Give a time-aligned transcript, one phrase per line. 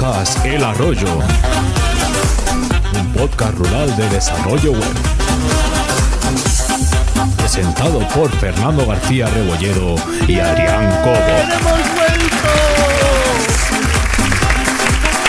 [0.00, 1.18] podcast El Arroyo,
[2.94, 4.94] un podcast rural de desarrollo web.
[7.36, 11.18] Presentado por Fernando García Rebolledo y Adrián Cobo.
[11.18, 11.62] ¡Hemos
[11.94, 12.48] vuelto!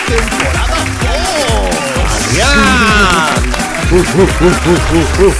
[0.08, 0.78] ¡Temporada
[5.18, 5.34] 2!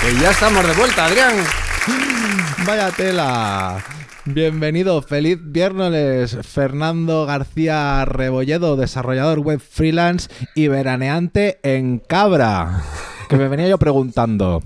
[0.00, 1.67] Que ya estamos de vuelta, Adrián.
[2.66, 3.84] Vaya tela.
[4.24, 12.82] Bienvenido, feliz viernes, Fernando García Rebolledo, desarrollador web freelance y veraneante en Cabra.
[13.28, 14.62] Que me venía yo preguntando,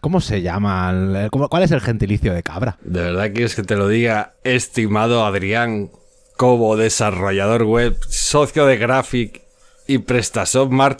[0.00, 1.28] ¿cómo se llama?
[1.30, 2.78] ¿Cuál es el gentilicio de Cabra?
[2.82, 5.90] ¿De verdad quieres que te lo diga, estimado Adrián
[6.36, 9.42] Cobo, desarrollador web, socio de Graphic
[9.88, 10.98] y PrestaShop Mar-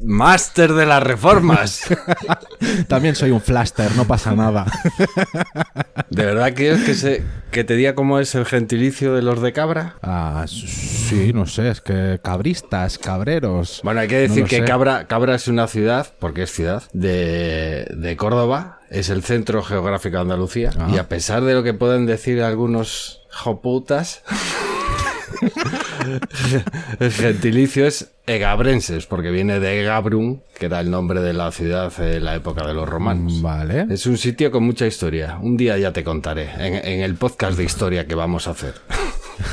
[0.00, 1.82] Master de las reformas?
[2.88, 4.66] También soy un flaster, no pasa nada.
[6.10, 9.52] ¿De verdad quieres que, se, que te diga cómo es el gentilicio de los de
[9.52, 9.96] Cabra?
[10.02, 13.80] Ah, sí, no sé, es que cabristas, cabreros.
[13.84, 14.64] Bueno, hay que decir que sé.
[14.64, 20.16] Cabra, Cabra es una ciudad, porque es ciudad, de, de Córdoba, es el centro geográfico
[20.16, 20.88] de Andalucía, Ah.
[20.92, 24.22] y a pesar de lo que pueden decir algunos joputas,
[27.00, 31.92] el gentilicio es egabrenses, porque viene de Egabrum, que era el nombre de la ciudad
[32.00, 33.42] en la época de los romanos.
[33.42, 33.86] Vale.
[33.90, 35.38] Es un sitio con mucha historia.
[35.40, 38.74] Un día ya te contaré, en, en el podcast de historia que vamos a hacer.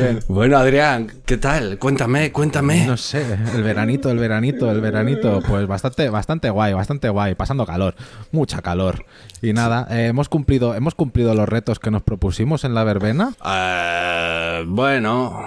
[0.00, 0.20] Bien.
[0.28, 1.78] Bueno, Adrián, ¿qué tal?
[1.78, 2.86] Cuéntame, cuéntame.
[2.86, 7.66] No sé, el veranito, el veranito, el veranito, pues bastante, bastante guay, bastante guay, pasando
[7.66, 7.94] calor,
[8.32, 9.04] mucha calor.
[9.42, 13.34] Y nada, eh, hemos cumplido, hemos cumplido los retos que nos propusimos en la verbena.
[13.44, 15.38] Eh, bueno,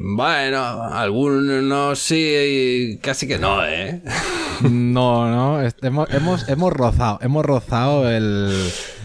[0.00, 4.00] bueno, algunos sí, casi que no, ¿eh?
[4.62, 8.54] No, no, hemos, hemos, hemos rozado, hemos rozado el,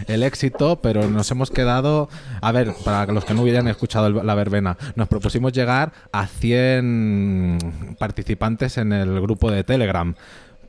[0.08, 2.08] el éxito, pero nos hemos quedado,
[2.42, 6.28] a ver, para los que no hubieran escuchado el- la verbena, nos propusimos llegar a
[6.28, 10.14] 100 participantes en el grupo de Telegram,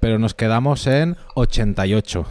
[0.01, 2.25] pero nos quedamos en 88.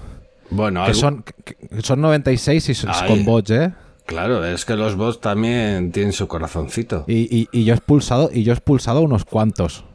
[0.51, 3.71] Bueno, Que algo- son, que- son 96 y son con bots, ¿eh?
[4.09, 7.05] Claro, es que los bots también tienen su corazoncito.
[7.07, 9.85] Y, y- y yo he expulsado, y yo he expulsado unos cuantos.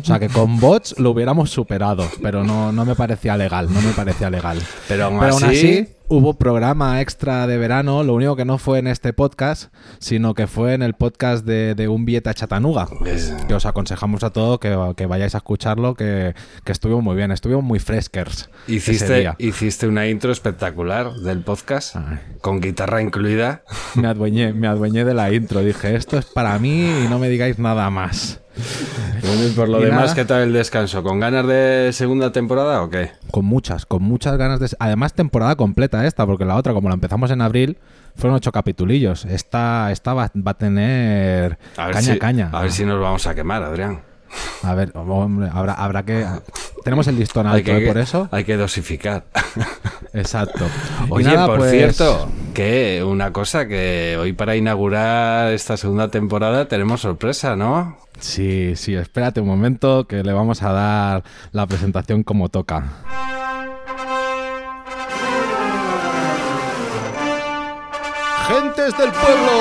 [0.00, 3.80] O sea que con bots lo hubiéramos superado, pero no, no me parecía legal, no
[3.80, 4.58] me parecía legal.
[4.88, 8.58] Pero aún Pero aún así- así, hubo programa extra de verano, lo único que no
[8.58, 12.34] fue en este podcast, sino que fue en el podcast de, de Un Billete a
[12.34, 12.88] Chatanuga.
[13.46, 17.30] Que os aconsejamos a todos que, que vayáis a escucharlo, que, que estuvo muy bien,
[17.30, 18.50] estuvimos muy fresquers.
[18.66, 22.18] Hiciste, hiciste una intro espectacular del podcast, Ay.
[22.40, 23.62] con guitarra incluida.
[23.94, 25.60] Me adueñé, me adueñé de la intro.
[25.60, 28.40] Dije, esto es para mí y no me digáis nada más.
[29.22, 30.14] Bueno, y por lo Y demás, nada.
[30.14, 31.02] ¿qué tal el descanso?
[31.02, 33.12] ¿Con ganas de segunda temporada o qué?
[33.30, 34.68] Con muchas, con muchas ganas de...
[34.78, 37.78] Además, temporada completa esta, porque la otra, como la empezamos en abril,
[38.16, 39.26] fueron ocho capitulillos.
[39.26, 42.50] Esta, esta va, va a tener A ver caña, si, caña.
[42.52, 44.00] A ver si nos vamos a quemar, Adrián.
[44.62, 46.26] A ver, hombre, habrá, habrá que...
[46.84, 47.80] Tenemos el listón alto, ¿eh?
[47.80, 48.28] que, por eso.
[48.30, 49.24] hay que dosificar.
[50.12, 50.66] Exacto.
[51.10, 56.68] Oye, nada, por pues, cierto, que una cosa que hoy para inaugurar esta segunda temporada
[56.68, 57.98] tenemos sorpresa, ¿no?
[58.20, 62.84] Sí, sí, espérate un momento que le vamos a dar la presentación como toca.
[68.46, 69.52] Gentes del pueblo,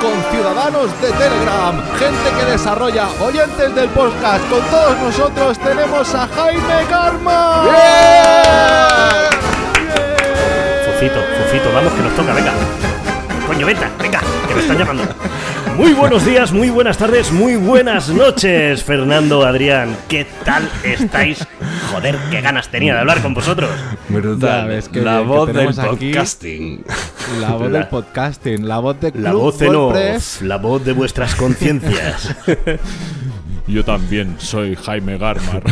[0.00, 6.26] con ciudadanos de Telegram, gente que desarrolla, oyentes del podcast, con todos nosotros tenemos a
[6.26, 7.64] Jaime Karma.
[10.86, 12.89] Fufito, Fufito, vamos que nos toca, venga.
[13.50, 15.02] Coño, venga, venga, que me están llamando.
[15.76, 19.96] Muy buenos días, muy buenas tardes, muy buenas noches, Fernando, Adrián.
[20.08, 21.46] ¿Qué tal estáis?
[21.90, 23.70] Joder, qué ganas tenía de hablar con vosotros.
[24.08, 24.62] Brutal.
[24.62, 26.84] Ya ves, qué la que voz del aquí- podcasting.
[27.40, 30.84] La voz La- del podcasting, la voz de La Club voz en off, la voz
[30.84, 32.36] de vuestras conciencias.
[33.70, 35.62] Yo también soy Jaime Garmar.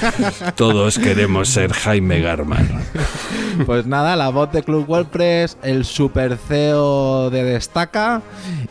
[0.56, 2.68] Todos queremos ser Jaime Garman.
[3.64, 8.20] Pues nada, la voz de Club WordPress, el super CEO de Destaca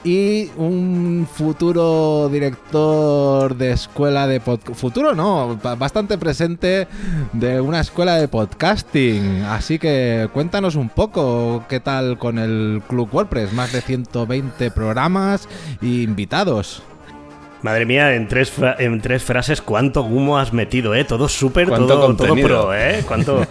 [0.03, 4.79] y un futuro director de escuela de podcast.
[4.79, 6.87] Futuro no, ba- bastante presente
[7.33, 9.41] de una escuela de podcasting.
[9.45, 13.51] Así que cuéntanos un poco qué tal con el Club WordPress.
[13.53, 15.49] Más de 120 programas
[15.81, 16.83] e invitados.
[17.65, 21.03] Madre mía, en tres, fra- en tres frases, cuánto humo has metido, ¿eh?
[21.03, 23.01] Todo súper, todo, todo pro, ¿eh?
[23.07, 23.41] Cuánto...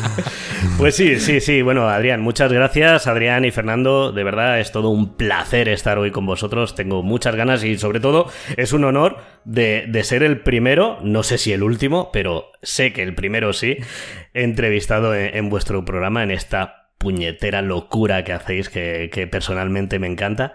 [0.76, 1.62] pues sí, sí, sí.
[1.62, 3.06] Bueno, Adrián, muchas gracias.
[3.06, 6.74] Adrián y Fernando, de verdad es todo un placer estar hoy con vosotros.
[6.74, 9.16] Tengo muchas ganas y sobre todo es un honor
[9.46, 13.54] de, de ser el primero, no sé si el último, pero sé que el primero
[13.54, 13.78] sí,
[14.34, 20.54] entrevistado en, en vuestro programa en esta puñetera locura que hacéis que, personalmente me encanta.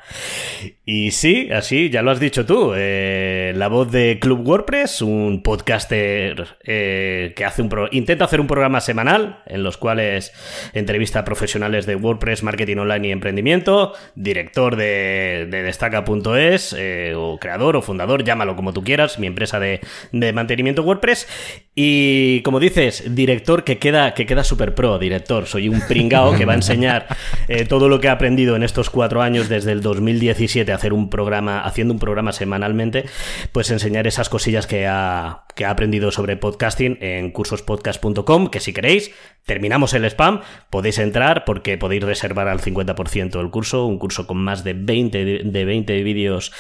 [0.86, 5.42] Y sí, así, ya lo has dicho tú, eh, la voz de Club WordPress, un
[5.42, 10.34] podcaster eh, que hace un intenta hacer un programa semanal en los cuales
[10.74, 17.38] entrevista a profesionales de WordPress, marketing online y emprendimiento, director de, de destaca.es, eh, o
[17.40, 19.80] creador o fundador, llámalo como tú quieras, mi empresa de,
[20.12, 21.28] de mantenimiento WordPress.
[21.76, 26.46] Y como dices, director que queda, que queda super pro, director, soy un pringao que
[26.46, 27.08] va a enseñar
[27.48, 30.94] eh, todo lo que ha aprendido en estos cuatro años desde el 2017 a hacer
[30.94, 33.06] un programa, haciendo un programa semanalmente,
[33.52, 38.74] pues enseñar esas cosillas que ha, que ha aprendido sobre podcasting en cursospodcast.com, que si
[38.74, 39.12] queréis,
[39.46, 44.38] terminamos el spam, podéis entrar porque podéis reservar al 50% el curso, un curso con
[44.38, 46.52] más de 20, de 20 vídeos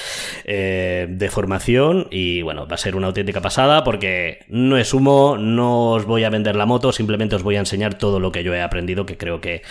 [0.45, 5.37] eh, de formación y bueno, va a ser una auténtica pasada porque no es humo,
[5.37, 8.43] no os voy a vender la moto, simplemente os voy a enseñar todo lo que
[8.43, 9.61] yo he aprendido, que creo que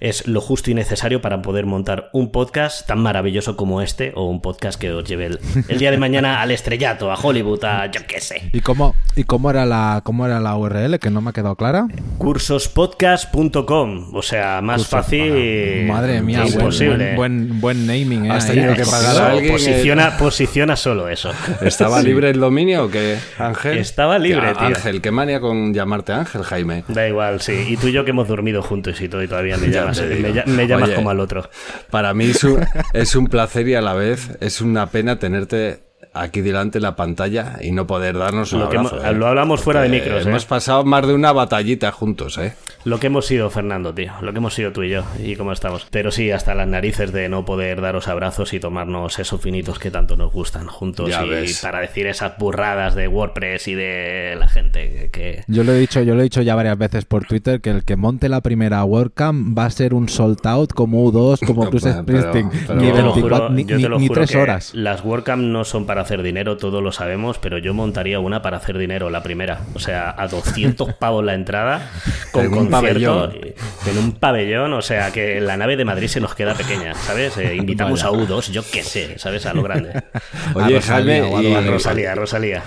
[0.00, 4.24] es lo justo y necesario para poder montar un podcast tan maravilloso como este o
[4.26, 8.00] un podcast que os lleve el, día de mañana al estrellato, a Hollywood, a yo
[8.06, 8.50] qué sé.
[8.52, 11.56] ¿Y cómo, y cómo, era, la, cómo era la URL que no me ha quedado
[11.56, 11.88] clara?
[12.16, 15.84] Cursospodcast.com, o sea, más fácil.
[15.86, 17.14] Madre mía, imposible.
[17.14, 18.30] Buen, buen, naming.
[18.30, 18.38] ¿eh?
[18.74, 21.32] que pagar posiciona, posiciona solo eso.
[21.60, 23.76] ¿Estaba libre el dominio o qué, Ángel?
[23.76, 24.68] Estaba libre, tío.
[24.68, 26.84] Ángel, qué manía con llamarte Ángel, Jaime.
[26.88, 27.52] Da igual, sí.
[27.68, 30.02] Y tú y yo que hemos dormido juntos y todo, y todavía me llamas,
[30.46, 31.48] me, llamas como al otro.
[31.90, 32.64] Para mí es un,
[32.94, 36.96] es un placer y a la vez es una pena tenerte aquí delante de la
[36.96, 39.04] pantalla y no poder darnos un lo abrazo.
[39.04, 39.12] ¿eh?
[39.12, 40.26] Lo hablamos fuera de micros.
[40.26, 40.46] Hemos ¿eh?
[40.48, 42.54] pasado más de una batallita juntos, ¿eh?
[42.84, 44.12] Lo que hemos sido, Fernando, tío.
[44.22, 45.86] Lo que hemos sido tú y yo y cómo estamos.
[45.90, 49.90] Pero sí, hasta las narices de no poder daros abrazos y tomarnos esos finitos que
[49.90, 55.10] tanto nos gustan juntos y para decir esas burradas de WordPress y de la gente
[55.12, 55.44] que...
[55.46, 57.84] Yo lo he dicho, yo lo he dicho ya varias veces por Twitter que el
[57.84, 61.92] que monte la primera WordCamp va a ser un sold out como U2, como Bruce
[61.92, 62.50] Springsteen.
[62.74, 64.74] Ni, 24, ni, ni, tres horas.
[64.74, 68.58] Las WordCamp no son para hacer dinero, todos lo sabemos, pero yo montaría una para
[68.58, 69.60] hacer dinero, la primera.
[69.74, 71.90] O sea, a 200 pavos la entrada,
[72.30, 76.20] con en un concierto, en un pabellón, o sea, que la nave de Madrid se
[76.20, 77.36] nos queda pequeña, ¿sabes?
[77.38, 79.46] Eh, invitamos a U2, yo qué sé, ¿sabes?
[79.46, 80.02] A lo grande.
[80.54, 82.62] Oye, Jaime, a Rosalía, Rosalía.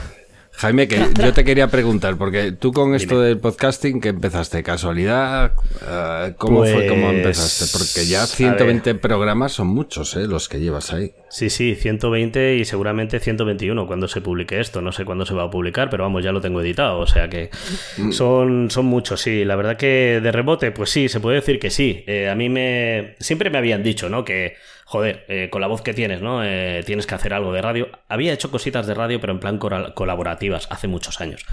[0.58, 4.64] Jaime, que yo te quería preguntar, porque tú con esto del podcasting, ¿qué empezaste?
[4.64, 5.54] ¿Casualidad?
[5.82, 6.88] Eh, ¿Cómo fue?
[6.88, 7.78] ¿Cómo pues, empezaste?
[7.78, 10.28] Porque ya 120 programas son muchos, ¿eh?
[10.28, 11.14] Los que llevas ahí.
[11.30, 14.82] Sí, sí, 120 y seguramente 121 cuando se publique esto.
[14.82, 17.00] No sé cuándo se va a publicar, pero vamos, ya lo tengo editado.
[17.00, 17.50] O sea que
[17.98, 18.12] mm.
[18.12, 19.44] son, son muchos, sí.
[19.44, 22.04] La verdad que de rebote, pues sí, se puede decir que sí.
[22.08, 23.16] Eh, a mí me...
[23.20, 24.24] Siempre me habían dicho, ¿no?
[24.24, 26.44] Que joder, eh, con la voz que tienes, ¿no?
[26.44, 27.90] Eh, tienes que hacer algo de radio.
[28.08, 31.44] Había hecho cositas de radio, pero en plan colaborativas, hace muchos años.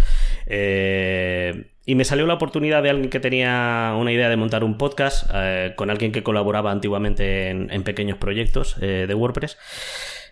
[0.46, 4.79] Eh, y me salió la oportunidad de alguien que tenía una idea de montar un
[4.79, 5.29] podcast
[5.75, 9.58] con alguien que colaboraba antiguamente en pequeños proyectos de WordPress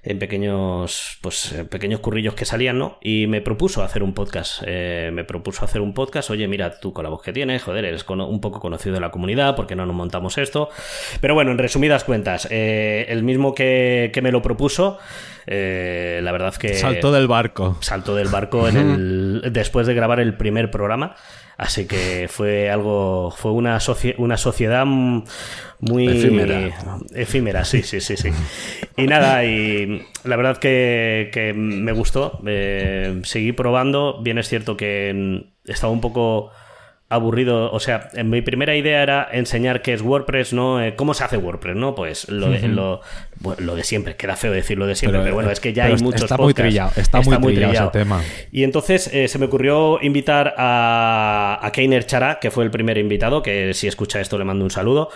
[0.02, 2.99] en pequeños, pues, pequeños currillos que salían, ¿no?
[3.02, 4.62] Y me propuso hacer un podcast.
[4.67, 6.31] Eh, me propuso hacer un podcast.
[6.31, 9.11] Oye, mira, tú con la voz que tienes, joder, eres un poco conocido de la
[9.11, 10.70] comunidad, porque no nos montamos esto?
[11.20, 14.99] Pero bueno, en resumidas cuentas, eh, el mismo que, me lo propuso,
[15.47, 16.75] eh, la verdad que...
[16.75, 17.76] Saltó del barco.
[17.81, 21.14] Saltó del barco en el, después de grabar el primer programa.
[21.61, 23.79] Así que fue algo, fue una,
[24.17, 26.73] una sociedad muy efímera.
[27.14, 28.31] efímera, sí, sí, sí, sí.
[28.97, 32.40] Y nada, y la verdad que, que me gustó.
[32.47, 34.23] Eh, seguí probando.
[34.23, 36.50] Bien es cierto que estaba un poco
[37.11, 37.71] aburrido.
[37.73, 40.83] O sea, mi primera idea era enseñar qué es WordPress, ¿no?
[40.83, 41.95] Eh, ¿Cómo se hace WordPress, no?
[41.95, 43.00] Pues lo de, lo,
[43.59, 44.17] lo de siempre.
[44.17, 46.55] Queda feo decir lo de siempre, pero, bueno, es que ya hay muchos está Muy
[46.55, 48.23] trillado, está, muy trillado, ese tema.
[48.52, 52.97] Y entonces eh, se me ocurrió invitar a, a Keiner Chara, que fue el primer
[52.97, 55.11] invitado, que si escucha esto le mando un saludo.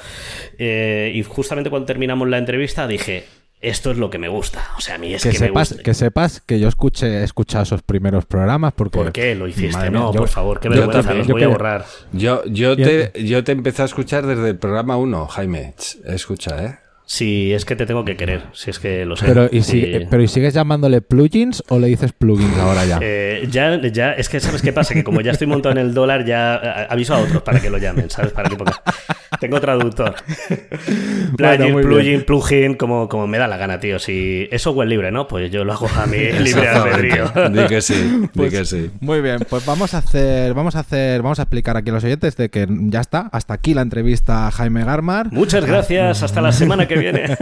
[0.58, 3.24] Eh, y justamente cuando terminamos la entrevista dije
[3.68, 4.68] esto es lo que me gusta.
[4.76, 5.83] O sea, a mí es que, sepas, me gusta.
[5.83, 8.99] Que sepas que yo escuché, he escuchado esos primeros programas porque...
[8.99, 9.90] ¿Por qué lo hiciste?
[9.90, 11.87] no, por favor, qué vergüenza, los voy a borrar.
[12.12, 15.75] Yo, yo, te, yo te empecé a escuchar desde el programa 1, Jaime.
[16.04, 16.78] Escucha, ¿eh?
[17.06, 19.26] Sí, es que te tengo que querer, si es que lo sé.
[19.26, 22.99] Pero ¿y, si, pero ¿y sigues llamándole plugins o le dices plugins ahora ya?
[23.02, 24.94] Eh, ya, ya, es que ¿sabes qué pasa?
[24.94, 26.54] Que como ya estoy montado en el dólar, ya
[26.88, 28.32] aviso a otros para que lo llamen, ¿sabes?
[28.32, 28.82] Para que ponga...
[29.40, 30.14] Tengo traductor.
[31.37, 33.99] plugin, plugin, plugin, como, como me da la gana, tío.
[33.99, 35.26] Si es software libre, ¿no?
[35.28, 37.30] Pues yo lo hago a mí libre albedrío.
[37.50, 38.90] Di que sí, di pues que sí.
[39.00, 42.04] Muy bien, pues vamos a hacer, vamos a hacer, vamos a explicar aquí a los
[42.04, 45.32] oyentes de que ya está, hasta aquí la entrevista a Jaime Garmar.
[45.32, 47.36] Muchas gracias, hasta la semana que que viene.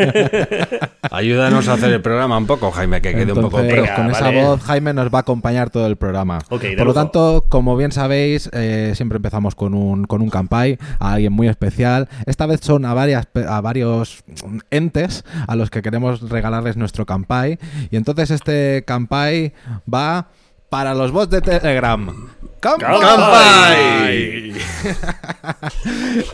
[1.10, 3.58] Ayúdanos a hacer el programa un poco, Jaime, que quede un poco.
[3.58, 6.38] Venga, con esa voz, Jaime nos va a acompañar todo el programa.
[6.48, 11.14] Por lo tanto, como bien sabéis, eh, siempre empezamos con un, con un campai, a
[11.14, 12.08] alguien muy especial.
[12.26, 14.24] Esta vez son a, varias, pe- a varios
[14.70, 17.58] entes a los que queremos regalarles nuestro campai.
[17.90, 19.52] Y entonces este campai
[19.92, 20.28] va
[20.72, 22.28] para los bots de Telegram.
[22.60, 24.54] ¡Campai!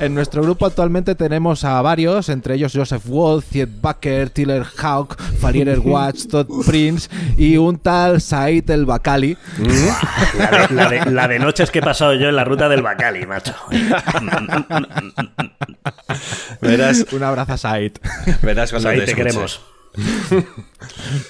[0.01, 5.21] En nuestro grupo actualmente tenemos a varios, entre ellos Joseph Wall, Ziet Baker, Tiller Hawk,
[5.41, 9.37] Farierer Watch, Todd Prince y un tal Said el Bacali.
[10.39, 12.83] La de, la de- la de noches que he pasado yo en la ruta del
[12.83, 13.55] Bacali, macho.
[16.61, 17.93] Verás, Un abrazo a Said.
[18.43, 19.61] verás cuando Ahí te te queremos.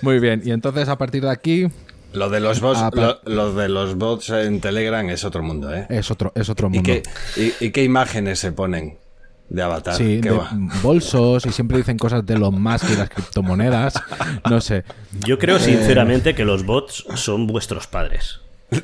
[0.03, 1.69] Muy bien, y entonces a partir de aquí
[2.13, 5.75] Lo de los bots, Ah, lo, lo de los bots en Telegram es otro mundo,
[5.75, 5.87] ¿eh?
[5.91, 6.83] es otro, es otro ¿Y mundo.
[6.85, 7.03] qué,
[7.61, 8.97] y, y qué imágenes se ponen
[9.51, 9.95] de avatar?
[9.95, 10.51] Sí, ¿Qué de va?
[10.83, 13.95] bolsos y siempre dicen cosas de los más y las criptomonedas.
[14.49, 14.85] No sé.
[15.27, 18.41] Yo creo sinceramente que los bots son vuestros padres.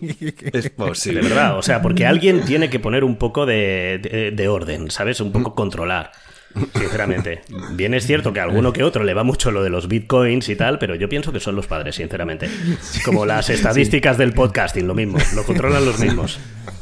[0.00, 1.20] Es De posible.
[1.22, 5.20] verdad, o sea, porque alguien tiene que poner un poco de, de- de orden, ¿sabes?
[5.20, 6.12] Un poco controlar.
[6.74, 7.42] Sinceramente.
[7.72, 10.48] Bien es cierto que a alguno que otro le va mucho lo de los bitcoins
[10.48, 12.48] y tal, pero yo pienso que son los padres, sinceramente.
[13.04, 15.18] Como las estadísticas del podcasting, lo mismo.
[15.34, 16.38] Lo controlan los mismos.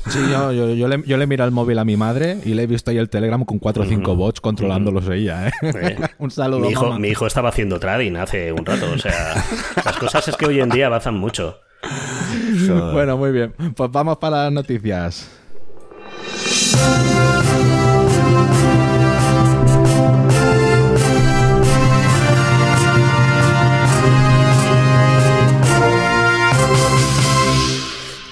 [0.08, 2.62] Sí, yo, yo, yo le, yo le miro el móvil a mi madre y le
[2.62, 5.48] he visto ahí el Telegram con cuatro o cinco bots controlándolos ella.
[5.48, 5.52] ¿eh?
[5.62, 6.98] Eh, un saludo, Mi hijo, mamá.
[6.98, 8.90] mi hijo estaba haciendo trading hace un rato.
[8.92, 9.44] O sea,
[9.84, 11.60] las cosas es que hoy en día avanzan mucho.
[12.92, 13.52] Bueno, muy bien.
[13.76, 15.28] Pues vamos para las noticias.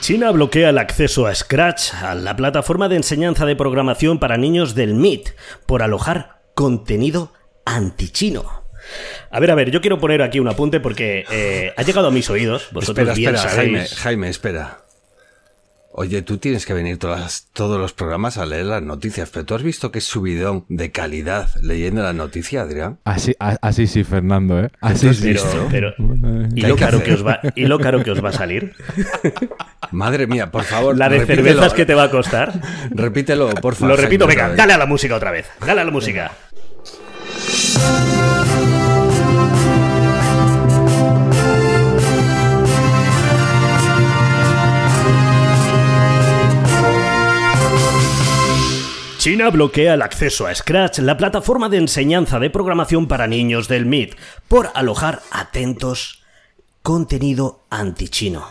[0.04, 4.74] China bloquea el acceso a Scratch, a la plataforma de enseñanza de programación para niños
[4.74, 5.30] del MIT,
[5.64, 7.32] por alojar contenido
[7.64, 8.64] antichino.
[9.30, 12.10] A ver, a ver, yo quiero poner aquí un apunte porque eh, ha llegado a
[12.10, 12.68] mis oídos.
[12.70, 13.72] Vosotros Espera, bien espera, sabéis.
[13.72, 14.83] Jaime, Jaime, espera.
[15.96, 19.54] Oye, tú tienes que venir todas, todos los programas a leer las noticias, pero tú
[19.54, 22.98] has visto que es subidón de calidad leyendo la noticia, Adrián.
[23.04, 24.70] Así, a- así sí, Fernando, ¿eh?
[24.80, 25.36] Así sí.
[25.70, 25.94] Pero,
[26.52, 28.32] ¿y, ¿Qué hay lo caro que os va, ¿Y lo caro que os va a
[28.32, 28.74] salir?
[29.92, 30.98] Madre mía, por favor.
[30.98, 31.44] La de repítelo.
[31.44, 32.60] cervezas que te va a costar.
[32.90, 33.96] Repítelo, por favor.
[33.96, 35.46] Lo repito, venga, dale a la música otra vez.
[35.64, 36.32] Dale a la música.
[49.24, 53.86] China bloquea el acceso a Scratch, la plataforma de enseñanza de programación para niños del
[53.86, 54.16] MIT,
[54.48, 56.22] por alojar, atentos,
[56.82, 58.46] contenido antichino.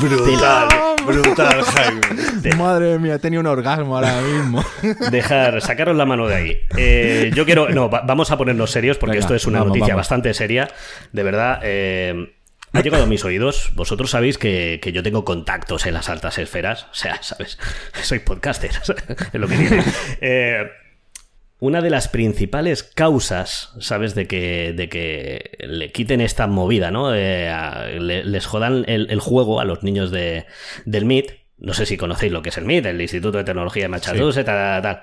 [0.00, 0.66] Brutal,
[1.06, 2.56] brutal, Jaime.
[2.56, 4.64] Madre mía, he tenido un orgasmo ahora mismo.
[5.12, 6.56] Dejar, sacaros la mano de ahí.
[6.76, 7.68] Eh, yo quiero.
[7.68, 10.00] No, va- vamos a ponernos serios porque Venga, esto es una vamos, noticia vamos.
[10.00, 10.68] bastante seria.
[11.12, 11.60] De verdad.
[11.62, 12.35] eh,
[12.76, 13.70] ha llegado a mis oídos.
[13.74, 16.84] Vosotros sabéis que, que yo tengo contactos en las altas esferas.
[16.90, 17.58] O sea, ¿sabes?
[18.02, 18.70] Soy podcaster.
[19.32, 19.82] es lo que tiene.
[20.20, 20.66] Eh,
[21.58, 24.14] una de las principales causas, ¿sabes?
[24.14, 27.14] De que, de que le quiten esta movida, ¿no?
[27.14, 30.46] Eh, a- le- les jodan el, el juego a los niños de,
[30.84, 31.30] del MIT.
[31.58, 34.44] No sé si conocéis lo que es el MIT, el Instituto de Tecnología de Massachusetts,
[34.44, 35.02] tal, tal, tal.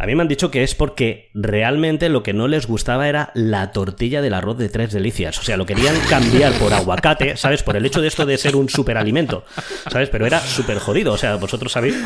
[0.00, 3.32] A mí me han dicho que es porque realmente lo que no les gustaba era
[3.34, 5.38] la tortilla del arroz de tres delicias.
[5.40, 7.64] O sea, lo querían cambiar por aguacate, ¿sabes?
[7.64, 9.44] Por el hecho de esto de ser un superalimento,
[9.90, 10.08] ¿sabes?
[10.08, 11.12] Pero era súper jodido.
[11.14, 11.96] O sea, vosotros sabéis.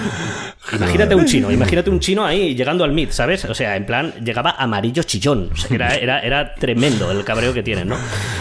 [0.74, 3.44] Imagínate un chino, imagínate un chino ahí llegando al MIT, ¿sabes?
[3.44, 5.50] O sea, en plan, llegaba amarillo chillón.
[5.52, 7.96] O sea, era, era, era tremendo el cabreo que tienen, ¿no?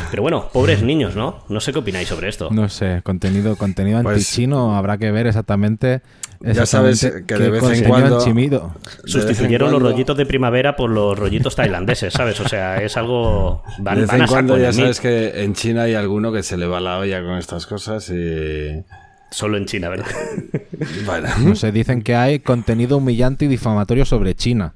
[0.09, 1.43] Pero bueno, pobres niños, ¿no?
[1.49, 2.49] No sé qué opináis sobre esto.
[2.51, 6.01] No sé, contenido, contenido Pues- antichino, habrá que ver exactamente.
[6.43, 10.89] Ya sabes que de vez en cuando- De vez los cuando- rollitos de primavera por
[10.89, 12.39] los rollitos tailandeses, ¿sabes?
[12.39, 13.63] O sea, es algo...
[13.79, 16.57] Van, de vez van en cuando ya sabes que en China hay alguno que se
[16.57, 18.83] le va la olla con estas cosas y...
[19.31, 20.07] Solo en China, ¿verdad?
[21.05, 24.73] Bueno, No sé, dicen que hay contenido humillante y difamatorio sobre China.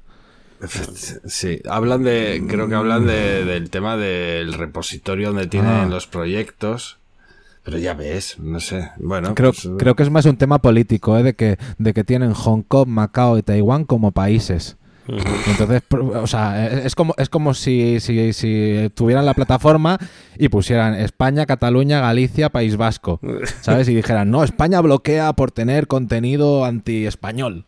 [1.26, 5.86] sí, hablan de, creo que hablan de- del tema del repositorio donde tienen Ah.
[5.86, 6.98] los proyectos,
[7.66, 11.18] pero ya ves, no sé, bueno, Creo, pues, creo que es más un tema político,
[11.18, 11.24] ¿eh?
[11.24, 14.76] de, que, de que tienen Hong Kong, Macao y Taiwán como países.
[15.08, 19.98] Entonces, o sea, es como, es como si, si, si tuvieran la plataforma
[20.38, 23.20] y pusieran España, Cataluña, Galicia, País Vasco,
[23.62, 23.88] ¿sabes?
[23.88, 27.66] Y dijeran, no, España bloquea por tener contenido anti-español.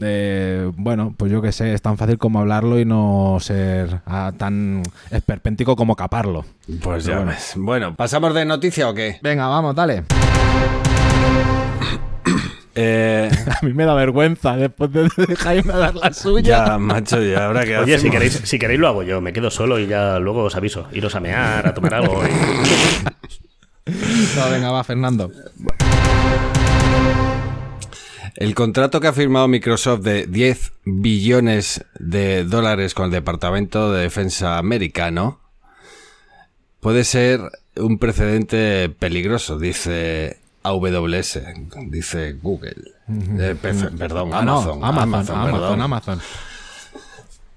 [0.00, 4.32] Eh, bueno, pues yo qué sé, es tan fácil como hablarlo y no ser ah,
[4.36, 6.44] tan esperpéntico como caparlo.
[6.82, 7.32] pues ya bueno.
[7.32, 7.54] ves.
[7.56, 9.18] Bueno, ¿pasamos de noticia o qué?
[9.22, 10.04] Venga, vamos, dale.
[12.80, 13.28] Eh,
[13.60, 16.64] a mí me da vergüenza después de, Jaime dar la suya.
[16.64, 19.50] Ya, macho, y ahora que Oye, si queréis, si queréis lo hago yo, me quedo
[19.50, 20.86] solo y ya luego os aviso.
[20.92, 22.22] Iros a mear, a tomar algo.
[22.24, 23.90] y-
[24.36, 25.28] No, venga, va, Fernando.
[28.40, 34.02] El contrato que ha firmado Microsoft de 10 billones de dólares con el Departamento de
[34.02, 35.40] Defensa americano
[36.78, 37.40] puede ser
[37.76, 41.40] un precedente peligroso, dice AWS,
[41.90, 42.76] dice Google.
[43.08, 44.84] Eh, pe- perdón, Ah, no, Amazon.
[44.84, 45.80] Amazon, Amazon, Amazon, perdón.
[45.80, 46.20] Amazon.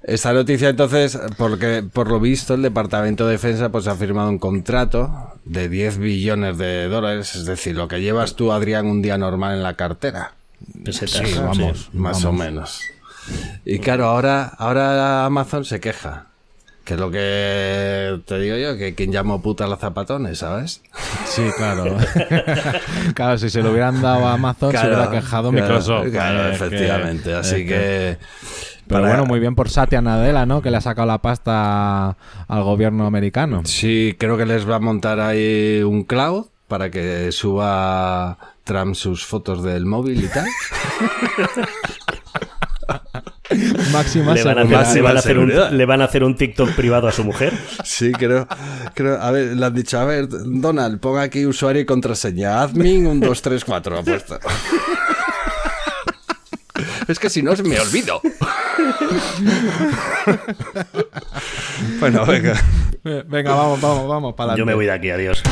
[0.01, 4.39] Esta noticia entonces, porque por lo visto el Departamento de Defensa pues ha firmado un
[4.39, 9.19] contrato de 10 billones de dólares, es decir, lo que llevas tú, Adrián, un día
[9.19, 10.33] normal en la cartera.
[10.83, 11.27] Pesetas.
[11.27, 11.89] Sí, vamos.
[11.93, 12.81] Más o menos.
[13.65, 16.27] Y claro, ahora, ahora Amazon se queja.
[16.83, 20.81] Que es lo que te digo yo, que quien llamó puta a los zapatones, ¿sabes?
[21.25, 21.95] Sí, claro.
[23.13, 26.09] claro, si se lo hubieran dado a Amazon, se hubiera quejado claro, Microsoft.
[26.11, 27.33] Claro, Es que- efectivamente.
[27.35, 28.17] Así es que.
[28.87, 30.63] Pero para- bueno, muy bien por Satya Nadella, ¿no?
[30.63, 33.61] Que le ha sacado la pasta al gobierno americano.
[33.65, 39.25] Sí, creo que les va a montar ahí un cloud para que suba Trump sus
[39.25, 40.47] fotos del móvil y tal.
[43.91, 46.35] Máxima Le van, a hacer, le van a hacer un, le van a hacer un
[46.35, 47.53] TikTok privado a su mujer.
[47.83, 48.47] Sí, creo,
[48.93, 49.21] creo.
[49.21, 52.61] A ver, le han dicho, a ver, Donald, ponga aquí usuario y contraseña.
[52.61, 53.99] Admin 1, 2, 3, 4.
[53.99, 54.39] Ha puesto.
[57.07, 58.21] Es que si no, me olvido.
[61.99, 62.53] bueno, venga.
[63.03, 64.33] Venga, vamos, vamos, vamos.
[64.35, 65.43] Para Yo me voy de aquí, adiós.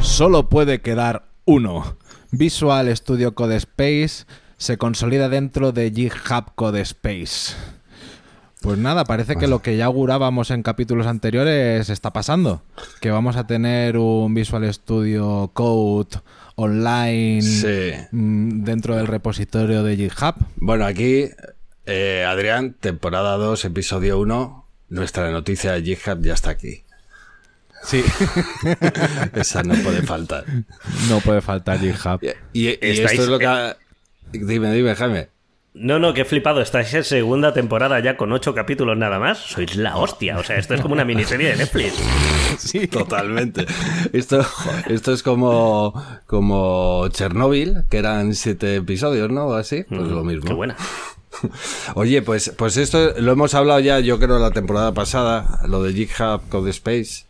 [0.00, 1.96] Solo puede quedar uno.
[2.30, 4.24] Visual Studio Code Space
[4.56, 7.54] se consolida dentro de GitHub Code Space.
[8.62, 12.62] Pues nada, parece que lo que ya augurábamos en capítulos anteriores está pasando.
[13.02, 16.18] Que vamos a tener un Visual Studio Code
[16.56, 17.92] online Sí.
[18.10, 20.36] mm, dentro del repositorio de GitHub.
[20.56, 21.26] Bueno, aquí,
[21.84, 24.64] eh, Adrián, temporada 2, episodio 1.
[24.88, 26.83] Nuestra noticia de GitHub ya está aquí.
[27.84, 28.02] Sí,
[29.34, 30.44] Esa no puede faltar.
[31.08, 32.20] no puede faltar GitHub.
[32.52, 33.46] Y, y esto es lo que.
[33.46, 33.76] ha-
[34.32, 35.28] Dime, dime, Jaime.
[35.74, 36.60] No, no, qué flipado.
[36.60, 39.38] Estáis en segunda temporada ya con ocho capítulos nada más.
[39.38, 40.38] Sois la hostia.
[40.38, 41.94] O sea, esto es como una miniserie de Netflix.
[42.58, 43.66] Sí, Totalmente.
[44.12, 44.46] Esto,
[44.86, 45.92] esto es como,
[46.26, 49.46] como Chernobyl, que eran siete episodios, ¿no?
[49.46, 49.82] O así.
[49.88, 50.44] Pues lo mismo.
[50.44, 50.76] Qué buena.
[51.94, 55.92] Oye, pues, pues esto lo hemos hablado ya, yo creo, la temporada pasada, lo de
[55.94, 57.24] GitHub Code Space.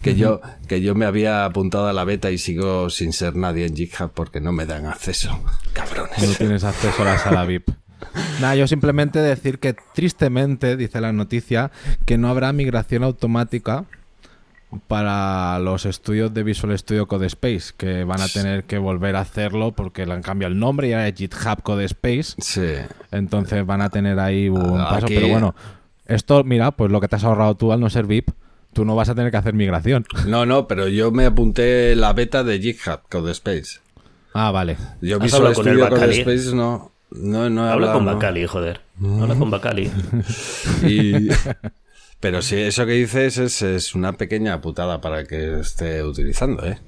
[0.00, 3.66] Que yo, que yo me había apuntado a la beta y sigo sin ser nadie
[3.66, 5.40] en GitHub porque no me dan acceso.
[5.72, 6.18] Cabrones.
[6.26, 7.68] no tienes acceso a la sala VIP.
[8.40, 11.72] Nada, yo simplemente decir que tristemente, dice la noticia,
[12.06, 13.86] que no habrá migración automática
[14.86, 19.20] para los estudios de Visual Studio Code Space, que van a tener que volver a
[19.22, 22.34] hacerlo porque le han cambiado el nombre y ahora es GitHub Code Space.
[22.38, 22.74] Sí.
[23.10, 25.06] Entonces van a tener ahí un Aquí- paso.
[25.08, 25.54] Pero bueno,
[26.06, 28.30] esto, mira, pues lo que te has ahorrado tú al no ser VIP,
[28.72, 30.04] tú no vas a tener que hacer migración.
[30.26, 33.80] No, no, pero yo me apunté la beta de GitHub Code Space.
[34.34, 34.76] Ah, vale.
[35.00, 36.18] Yo ¿Has Visual hablado con el Studio Code Bacali?
[36.20, 38.12] Space no, no, no he Habla hablado, con no.
[38.14, 38.80] Bacali, joder.
[39.20, 39.90] Habla con Bacali.
[40.84, 41.28] Y-
[42.20, 46.78] Pero sí, eso que dices es, es una pequeña putada para que esté utilizando, ¿eh?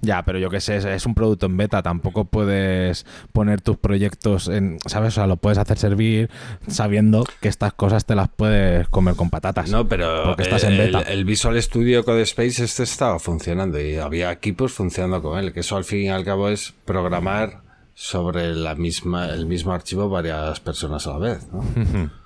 [0.00, 3.78] Ya, pero yo qué sé, es, es un producto en beta, tampoco puedes poner tus
[3.78, 5.08] proyectos en, ¿sabes?
[5.08, 6.30] O sea, lo puedes hacer servir
[6.68, 9.70] sabiendo que estas cosas te las puedes comer con patatas.
[9.70, 11.00] No, pero Porque estás en el, beta.
[11.00, 15.60] el Visual Studio Code Space este estaba funcionando y había equipos funcionando con él, que
[15.60, 17.62] eso al fin y al cabo es programar
[17.94, 21.64] sobre la misma, el mismo archivo varias personas a la vez, ¿no?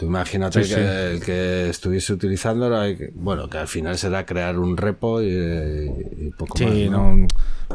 [0.00, 0.80] Tú imagínate Sí, que sí.
[0.80, 2.70] el que estuviese utilizando,
[3.16, 6.72] bueno, que al final será crear un repo y, y poco más.
[6.72, 7.16] Sí, ¿no?
[7.16, 7.26] no,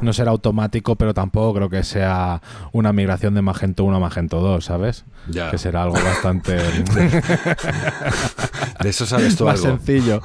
[0.02, 4.40] no será automático, pero tampoco creo que sea una migración de Magento 1 a Magento
[4.42, 5.06] 2, ¿sabes?
[5.30, 5.52] Ya.
[5.52, 6.56] Que será algo bastante
[8.82, 9.78] De eso sabes tú más algo.
[9.78, 10.20] sencillo.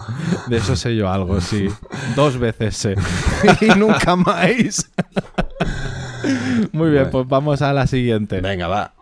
[0.48, 1.68] De eso sé yo algo, sí.
[2.16, 2.94] Dos veces sé.
[3.60, 4.90] y nunca más.
[6.72, 8.40] Muy bien, pues vamos a la siguiente.
[8.40, 8.94] Venga, va.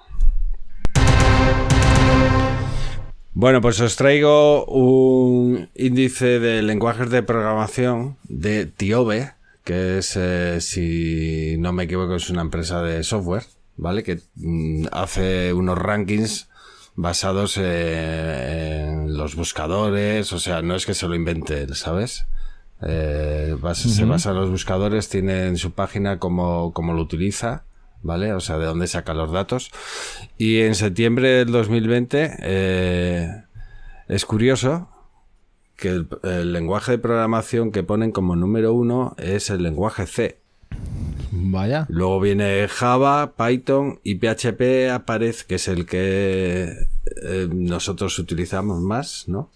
[3.40, 10.60] Bueno, pues os traigo un índice de lenguajes de programación de Tiobe, que es, eh,
[10.60, 13.44] si no me equivoco, es una empresa de software,
[13.76, 14.02] ¿vale?
[14.02, 16.48] Que mm, hace unos rankings
[16.96, 22.26] basados eh, en los buscadores, o sea, no es que se lo invente él, ¿sabes?
[22.82, 27.66] Eh, Se basa en los buscadores, tiene en su página cómo, cómo lo utiliza,
[28.02, 28.32] ¿vale?
[28.32, 29.70] O sea, de dónde saca los datos.
[30.36, 33.44] Y en septiembre del 2020 eh,
[34.08, 34.88] es curioso
[35.76, 40.38] que el, el lenguaje de programación que ponen como número uno es el lenguaje C.
[41.30, 41.86] Vaya.
[41.88, 46.74] Luego viene Java, Python y PHP aparece, que es el que
[47.22, 49.50] eh, nosotros utilizamos más, ¿no?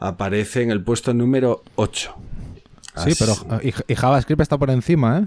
[0.00, 2.14] Aparece en el puesto número 8.
[3.04, 5.26] Sí, pero y, y JavaScript está por encima, ¿eh?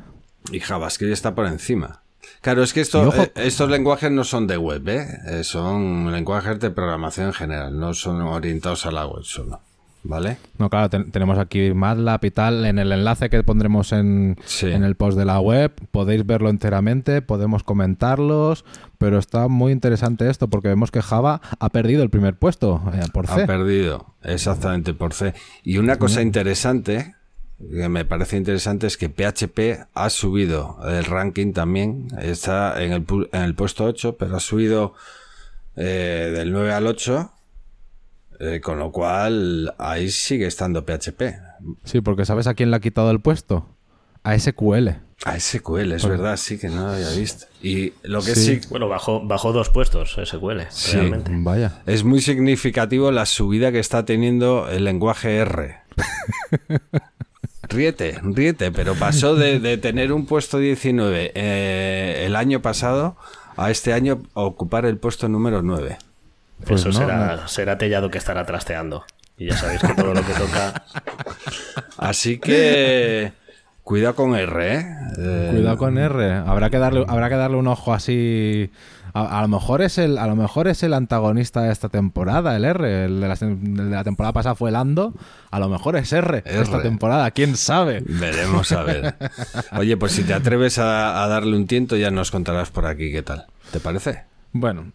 [0.51, 2.03] Y JavaScript está por encima.
[2.41, 5.07] Claro, es que esto, eh, estos lenguajes no son de web, ¿eh?
[5.27, 5.43] ¿eh?
[5.43, 9.59] Son lenguajes de programación en general, no son orientados a la web solo.
[10.07, 10.37] ¿Vale?
[10.59, 12.65] No, claro, tenemos aquí MATLAB y tal.
[12.65, 17.23] En el enlace que pondremos en, en, el post de la web podéis verlo enteramente,
[17.23, 18.65] podemos comentarlos,
[18.99, 23.01] pero está muy interesante esto porque vemos que Java ha perdido el primer puesto eh,
[23.11, 23.43] por C.
[23.43, 25.33] Ha perdido, exactamente, por C.
[25.63, 27.14] Y una cosa interesante
[27.57, 33.05] que me parece interesante es que PHP ha subido el ranking también, está en el,
[33.31, 34.93] en el puesto 8, pero ha subido
[35.75, 37.31] eh, del 9 al 8,
[38.39, 41.21] eh, con lo cual ahí sigue estando PHP.
[41.85, 43.67] Sí, porque ¿sabes a quién le ha quitado el puesto?
[44.23, 44.89] A SQL.
[45.23, 47.45] A SQL, es verdad, sí que no lo había visto.
[47.61, 48.59] Y lo que sí.
[48.69, 51.31] Bueno, bajó, bajó dos puestos SQL, sí, realmente.
[51.33, 51.81] Vaya.
[51.85, 55.77] Es muy significativo la subida que está teniendo el lenguaje R.
[57.69, 63.17] Riete, riete, pero pasó de, tener un puesto 19 eh, el año pasado
[63.57, 65.97] a este año ocupar el puesto número 9.
[66.65, 69.05] Pues Eso será, será Tellado que estará trasteando.
[69.37, 70.85] Y ya sabéis que todo lo que toca.
[71.97, 73.33] Así que.
[73.85, 74.85] Cuidado con R, ¿eh?
[75.19, 75.49] ¿eh?
[75.51, 76.33] Cuidado con R.
[76.33, 78.71] Habrá que darle, habrá que darle un ojo así
[79.13, 82.65] a, lo mejor es el, a lo mejor es el antagonista de esta temporada, el
[82.65, 83.05] R.
[83.05, 85.13] El de, la, temporada pasada fue el Ando.
[85.51, 88.03] A lo mejor es R, esta temporada, quién sabe.
[88.07, 89.15] Veremos a ver.
[89.77, 93.21] Oye, pues si te atreves a darle un tiento, ya nos contarás por aquí qué
[93.21, 93.45] tal.
[93.71, 94.34] ¿Te parece?
[94.57, 94.93] Bueno,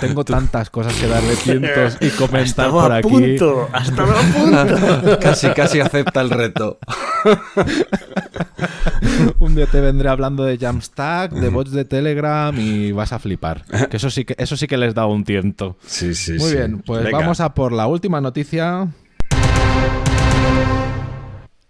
[0.00, 3.08] tengo tantas cosas que darle tientos y comentar por aquí.
[3.08, 5.18] Punto, hasta a punto.
[5.20, 6.80] casi, casi acepta el reto.
[9.38, 13.64] Un día te vendré hablando de Jamstack, de bots de Telegram y vas a flipar.
[13.88, 15.76] Que eso sí que, eso sí que les da un tiento.
[15.86, 18.88] Sí, sí, Muy bien, pues vamos a por la última noticia.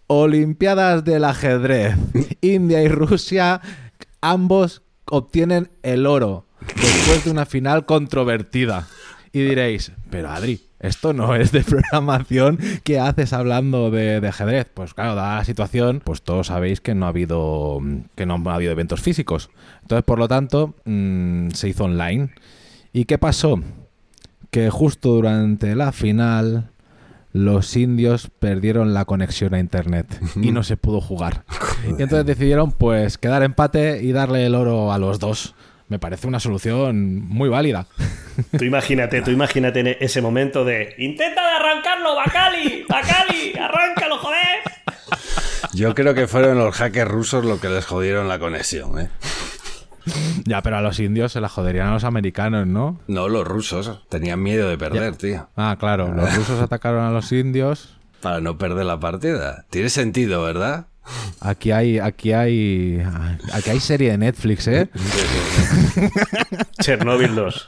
[0.07, 1.95] Olimpiadas del ajedrez.
[2.41, 3.61] India y Rusia,
[4.23, 8.87] ambos obtienen el oro después de una final controvertida.
[9.33, 14.69] Y diréis, pero Adri, esto no es de programación, ¿qué haces hablando de, ajedrez?
[14.73, 17.81] Pues claro, dada la situación, pues todos sabéis que no ha habido
[18.15, 19.51] que no ha habido eventos físicos.
[19.83, 22.31] Entonces, por lo tanto, mm, se hizo online.
[22.93, 23.61] ¿Y qué pasó?
[24.51, 26.71] Que justo durante la final
[27.33, 31.45] los indios perdieron la conexión a internet y no se pudo jugar.
[31.87, 35.55] Y entonces decidieron pues quedar empate y darle el oro a los dos.
[35.89, 37.87] Me parece una solución muy válida.
[38.57, 44.39] Tú imagínate, tú imagínate en ese momento de intenta de arrancarlo, Bacali, Bacali, arráncalo, joder.
[45.73, 49.09] Yo creo que fueron los hackers rusos los que les jodieron la conexión, ¿eh?
[50.45, 53.01] Ya, pero a los indios se la joderían a los americanos, ¿no?
[53.07, 54.03] No, los rusos.
[54.09, 55.49] Tenían miedo de perder, tío.
[55.57, 56.13] Ah, claro.
[56.13, 57.99] Los rusos atacaron a los indios.
[58.23, 59.67] Para no perder la partida.
[59.71, 60.87] Tiene sentido, ¿verdad?
[61.41, 63.03] Aquí hay, aquí hay,
[63.53, 64.89] aquí hay serie de Netflix, ¿eh?
[66.81, 67.67] Chernobyl 2.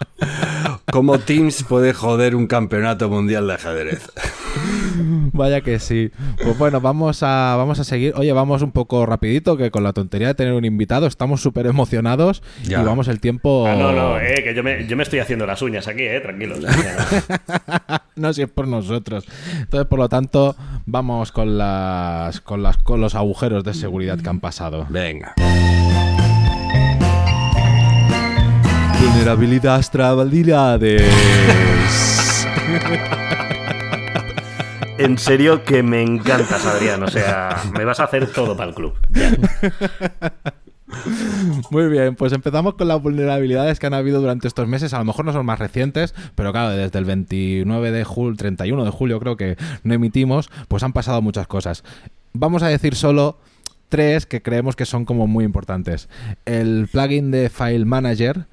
[0.93, 4.11] ¿Cómo Teams puede joder un campeonato mundial de ajedrez?
[5.33, 6.11] Vaya que sí.
[6.43, 8.15] Pues bueno, vamos a, vamos a seguir.
[8.17, 11.67] Oye, vamos un poco rapidito, que con la tontería de tener un invitado estamos súper
[11.67, 13.67] emocionados y vamos el tiempo...
[13.67, 16.21] Ah, no, no, eh, que yo me, yo me estoy haciendo las uñas aquí, eh,
[16.21, 16.59] tranquilos.
[18.17, 19.27] no, si es por nosotros.
[19.59, 24.29] Entonces, por lo tanto, vamos con las, con las con los agujeros de seguridad que
[24.29, 24.87] han pasado.
[24.89, 25.35] Venga.
[29.01, 29.81] Vulnerabilidad
[30.79, 31.05] de
[35.01, 37.03] en serio que me encantas, Adrián.
[37.03, 38.95] O sea, me vas a hacer todo para el club.
[41.71, 44.93] Muy bien, pues empezamos con las vulnerabilidades que han habido durante estos meses.
[44.93, 48.85] A lo mejor no son más recientes, pero claro, desde el 29 de julio, 31
[48.85, 51.83] de julio creo que no emitimos, pues han pasado muchas cosas.
[52.33, 53.39] Vamos a decir solo
[53.89, 56.09] tres que creemos que son como muy importantes.
[56.45, 58.47] El plugin de File Manager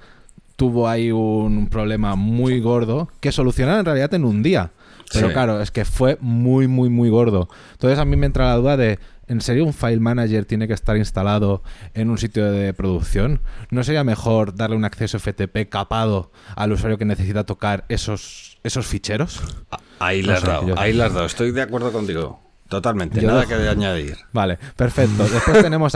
[0.55, 4.71] tuvo ahí un problema muy gordo que solucionaron en realidad en un día.
[5.13, 7.49] Pero claro, es que fue muy, muy, muy gordo.
[7.73, 10.73] Entonces a mí me entra la duda de, ¿en serio un file manager tiene que
[10.73, 13.41] estar instalado en un sitio de producción?
[13.69, 18.85] ¿No sería mejor darle un acceso FTP capado al usuario que necesita tocar esos, esos
[18.85, 19.41] ficheros?
[19.99, 21.25] Ahí las has dado, ahí las dado.
[21.25, 22.41] Estoy de acuerdo contigo.
[22.67, 24.17] Totalmente, nada que añadir.
[24.33, 25.23] Vale, perfecto.
[25.23, 25.93] Después tenemos,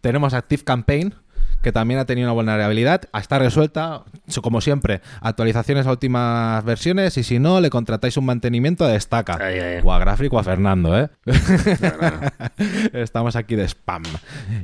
[0.00, 1.14] tenemos Active Campaign,
[1.62, 3.02] que también ha tenido una vulnerabilidad.
[3.12, 4.04] Está resuelta,
[4.42, 9.38] como siempre, actualizaciones a últimas versiones y si no, le contratáis un mantenimiento de Destaca.
[9.84, 11.08] O a Graphic o a Fernando, ¿eh?
[12.92, 14.02] Estamos aquí de spam.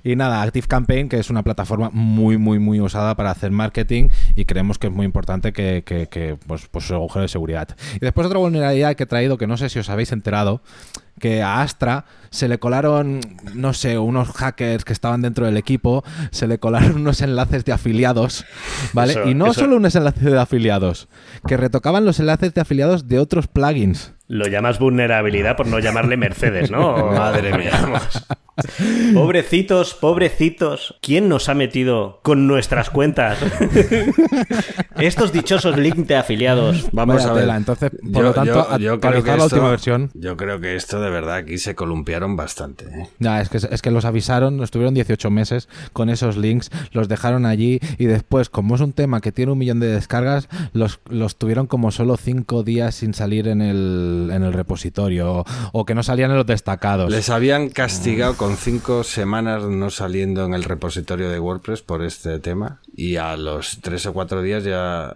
[0.05, 4.09] Y nada, Active Campaign, que es una plataforma muy, muy, muy usada para hacer marketing
[4.35, 7.69] y creemos que es muy importante que, que, pues, pues agujero de seguridad.
[7.95, 10.63] Y después otra vulnerabilidad que he traído, que no sé si os habéis enterado,
[11.19, 13.21] que a Astra se le colaron,
[13.55, 17.73] no sé, unos hackers que estaban dentro del equipo, se le colaron unos enlaces de
[17.73, 18.45] afiliados,
[18.93, 19.15] ¿vale?
[19.27, 21.09] y no solo unos enlaces de afiliados,
[21.47, 24.13] que retocaban los enlaces de afiliados de otros plugins.
[24.29, 26.97] Lo llamas vulnerabilidad por no llamarle Mercedes, ¿no?
[27.13, 28.01] Madre mía.
[29.13, 30.95] Pobrecitos, pobrecitos.
[31.03, 33.39] ¿Quién nos ha metido con nuestras cuentas?
[34.97, 36.89] Estos dichosos links de afiliados.
[36.93, 37.49] Vamos a ver.
[37.51, 40.11] Entonces, por lo tanto, yo, creo que la última versión.
[40.15, 42.87] Yo creo que esto de verdad aquí se columpiaron bastante.
[42.87, 43.09] ¿eh?
[43.19, 47.45] Ya, es que, es que los avisaron, estuvieron 18 meses con esos links, los dejaron
[47.45, 51.37] allí y después, como es un tema que tiene un millón de descargas, los, los
[51.37, 56.03] tuvieron como solo 5 días sin salir en el, en el repositorio o, que no
[56.03, 57.11] salían en los destacados.
[57.11, 62.05] Les habían castigado con con cinco semanas no saliendo en el repositorio de WordPress por
[62.05, 65.13] este tema y a los tres o cuatro días ya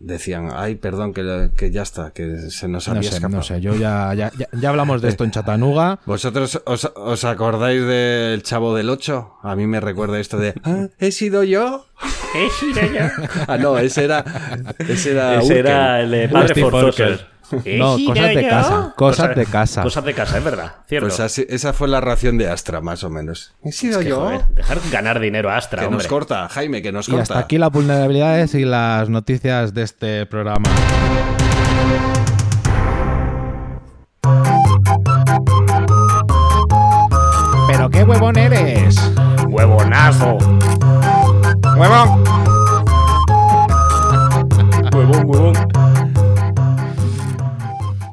[0.00, 3.36] decían, ay, perdón, que, que ya está, que se nos había no sé, escapado.
[3.38, 5.98] No sé, yo ya, ya, ya, hablamos de esto en Chatanuga.
[6.06, 9.36] ¿Vosotros os, os acordáis del Chavo del 8?
[9.42, 11.86] A mí me recuerda esto de, ah, ¿he sido yo?
[12.34, 13.06] ¿He sido yo?
[13.48, 14.22] ah, no, ese era,
[14.78, 17.33] ese era, ese era el de Padre Forzoso.
[17.78, 18.94] No, cosas de casa.
[18.96, 19.82] Cosas, de casa.
[19.82, 20.72] Cosas de casa, es verdad.
[20.88, 21.08] Cierto.
[21.08, 23.54] Pues esa fue la ración de Astra, más o menos.
[23.62, 24.30] He sido yo.
[24.50, 25.82] dejar ganar dinero a Astra.
[25.82, 27.18] Que nos corta, Jaime, que nos corta.
[27.18, 30.68] Y hasta aquí las vulnerabilidades y las noticias de este programa.
[37.68, 38.96] ¿Pero qué huevón eres?
[39.48, 40.38] ¡Huevonazo!
[41.76, 42.24] ¡Huevón!
[44.92, 45.73] ¡Huevón, huevón!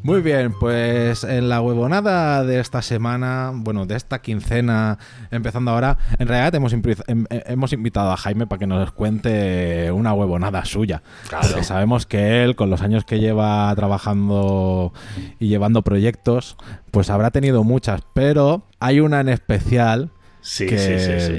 [0.03, 4.97] Muy bien, pues en la huevonada de esta semana, bueno, de esta quincena,
[5.29, 6.81] empezando ahora, en realidad hemos, em,
[7.29, 11.03] eh, hemos invitado a Jaime para que nos cuente una huevonada suya.
[11.29, 11.63] Claro.
[11.63, 14.91] sabemos que él, con los años que lleva trabajando
[15.39, 16.57] y llevando proyectos,
[16.89, 20.09] pues habrá tenido muchas, pero hay una en especial
[20.41, 20.77] Sí, que,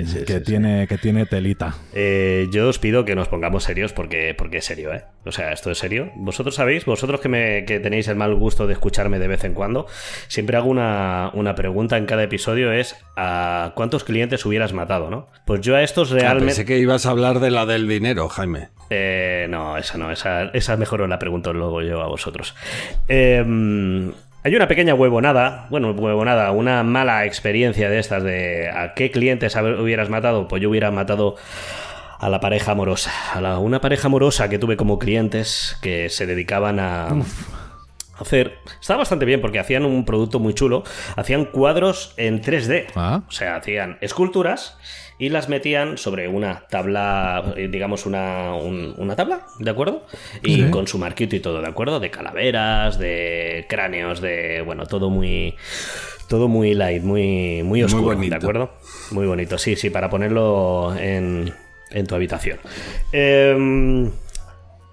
[0.07, 1.75] sí, que tiene, que tiene telita.
[1.93, 5.05] Eh, yo os pido que nos pongamos serios porque, porque es serio, ¿eh?
[5.25, 6.13] O sea, esto es serio.
[6.15, 9.55] Vosotros sabéis, vosotros que, me, que tenéis el mal gusto de escucharme de vez en
[9.55, 9.87] cuando,
[10.29, 15.27] siempre hago una, pregunta en cada episodio, es ¿a cuántos clientes hubieras matado, no?
[15.47, 16.47] Pues yo a estos ah, realmente...
[16.47, 18.69] pensé que ibas a hablar de la del dinero, Jaime.
[18.89, 22.55] Eh, no, esa no, esa, esa mejor os la pregunto luego yo a vosotros.
[23.09, 24.13] Eh,
[24.45, 29.55] hay una pequeña huevonada, bueno, huevonada, una mala experiencia de estas de a qué clientes
[29.57, 30.49] hubieras matado.
[30.49, 31.37] Pues yo hubiera matado
[32.19, 36.27] a la pareja amorosa, a la, una pareja amorosa que tuve como clientes que se
[36.27, 37.09] dedicaban a...
[38.19, 38.59] hacer.
[38.81, 40.83] Estaba bastante bien porque hacían un producto muy chulo.
[41.15, 42.87] Hacían cuadros en 3D.
[42.97, 43.23] Ah.
[43.29, 44.77] O sea, hacían esculturas
[45.19, 50.07] y las metían sobre una tabla, eh, digamos una, una tabla, ¿de acuerdo?
[50.43, 52.01] Y con su marquito y todo, ¿de acuerdo?
[52.01, 55.55] De calaveras, de cráneos, de, bueno, todo muy...
[56.29, 58.71] Todo muy light, muy, muy oscuro, ¿de acuerdo?
[59.11, 61.53] Muy bonito, sí, sí, para ponerlo en,
[61.91, 62.59] en tu habitación.
[63.13, 64.11] Em,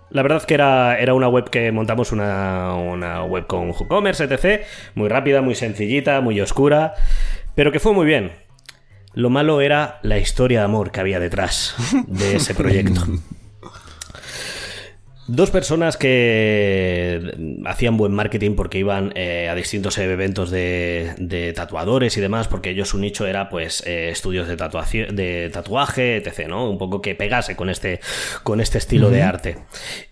[0.10, 4.66] la verdad que era, era, una web que montamos una, una web con WooCommerce, etc.
[4.96, 6.96] Muy rápida, muy sencillita, muy oscura,
[7.56, 8.32] pero que fue muy bien.
[9.14, 11.76] Lo malo era la historia de amor que había detrás
[12.08, 13.06] de ese proyecto.
[15.32, 17.22] Dos personas que
[17.66, 22.90] hacían buen marketing porque iban eh, a distintos eventos de, tatuadores y demás, porque ellos
[22.90, 26.68] su nicho era pues eh, estudios de, de tatuaje, etc., ¿no?
[26.68, 28.00] Un poco que pegase con este,
[28.42, 29.58] con este estilo de arte.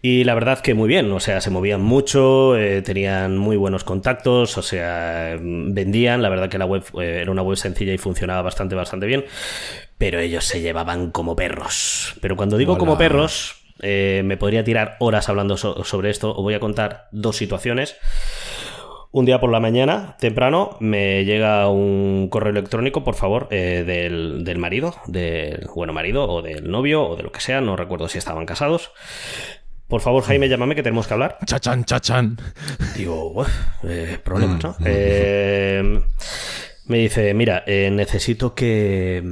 [0.03, 3.84] Y la verdad que muy bien, o sea, se movían mucho, eh, tenían muy buenos
[3.84, 8.43] contactos, o sea, vendían, la verdad que la web era una web sencilla y funcionaba
[8.43, 9.25] bastante, bastante bien,
[9.97, 12.13] pero ellos se llevaban como perros.
[12.21, 16.31] Pero cuando digo como perros eh, me podría tirar horas hablando sobre esto.
[16.31, 17.97] Os voy a contar dos situaciones.
[19.11, 24.57] Un día por la mañana, temprano, me llega un correo electrónico, por favor, eh, del,
[24.57, 28.17] marido, del bueno marido o del novio o de lo que sea, no recuerdo si
[28.17, 28.91] estaban casados.
[29.87, 31.37] Por favor, Jaime, llámame que tenemos que hablar.
[31.45, 32.37] Chachan, chachan.
[32.95, 33.45] Digo,
[33.83, 34.75] eh, problemas, ¿no?
[34.79, 36.03] Mm.
[36.87, 39.23] me dice, mira, necesito que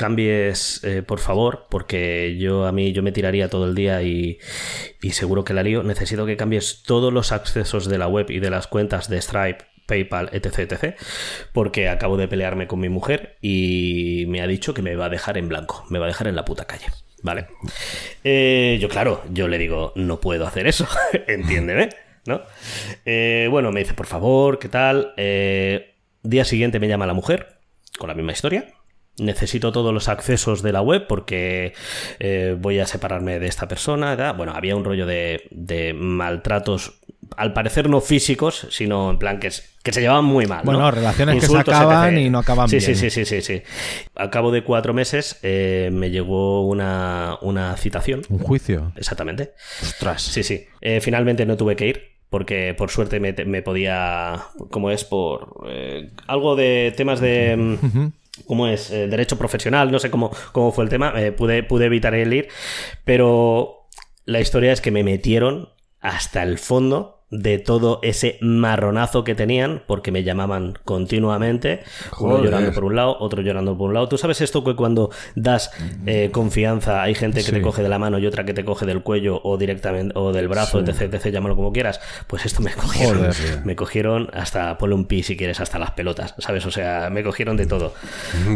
[0.00, 4.38] cambies, eh, por favor, porque yo a mí yo me tiraría todo el día y,
[5.10, 5.82] seguro que la lío.
[5.82, 9.66] Necesito que cambies todos los accesos de la web y de las cuentas de Stripe
[9.84, 10.94] PayPal, etc, etc,
[11.52, 15.08] porque acabo de pelearme con mi mujer y me ha dicho que me va a
[15.10, 16.86] dejar en blanco, me va a dejar en la puta calle.
[17.22, 17.48] ¿Vale?
[18.24, 20.88] Eh, yo, claro, yo le digo, no puedo hacer eso,
[21.26, 21.90] entiéndeme,
[22.24, 22.40] ¿no?
[23.04, 25.12] Eh, bueno, me dice, por favor, ¿qué tal?
[26.22, 27.58] Día siguiente me llama la mujer,
[27.98, 28.79] con la misma historia.
[29.20, 31.74] Necesito todos los accesos de la web porque
[32.58, 34.32] voy a separarme de esta persona.
[34.32, 37.00] Bueno, había un rollo de, de maltratos
[37.36, 39.50] al parecer no físicos, sino en plan que,
[39.82, 40.62] que se llevaban muy mal.
[40.64, 42.96] Bueno, relaciones que se acaban y no acaban sí, bien.
[42.96, 43.62] Sí, sí, sí, sí,
[44.14, 47.38] Al cabo de cuatro meses eh, me llegó una,
[47.78, 48.22] citación.
[48.28, 48.92] ¿Un juicio?
[48.96, 49.52] Exactamente.
[49.82, 50.22] Ostras.
[50.22, 50.66] Sí, sí.
[50.80, 55.04] Eh, finalmente no tuve que ir porque por suerte me, podía, ¿cómo es?
[55.04, 57.56] Por eh, algo de temas de...
[57.56, 58.12] Mm,
[58.46, 58.90] ¿Cómo es?
[58.90, 62.48] derecho profesional, no sé cómo, cómo fue el tema, pude, pude evitar el ir,
[63.04, 63.88] pero
[64.24, 69.82] la historia es que me metieron hasta el fondo de todo ese marronazo que tenían,
[69.86, 71.82] porque me llamaban continuamente,
[72.18, 74.08] uno llorando por un lado, otro llorando por un lado.
[74.08, 75.70] Tú sabes esto que cuando das
[76.06, 78.84] eh, confianza, hay gente que te coge de la mano y otra que te coge
[78.84, 82.00] del cuello o directamente o del brazo, etc, etc, llámalo como quieras.
[82.26, 83.28] Pues esto me cogieron,
[83.64, 86.66] me cogieron hasta ponle un pi si quieres, hasta las pelotas, ¿sabes?
[86.66, 87.94] O sea, me cogieron de todo.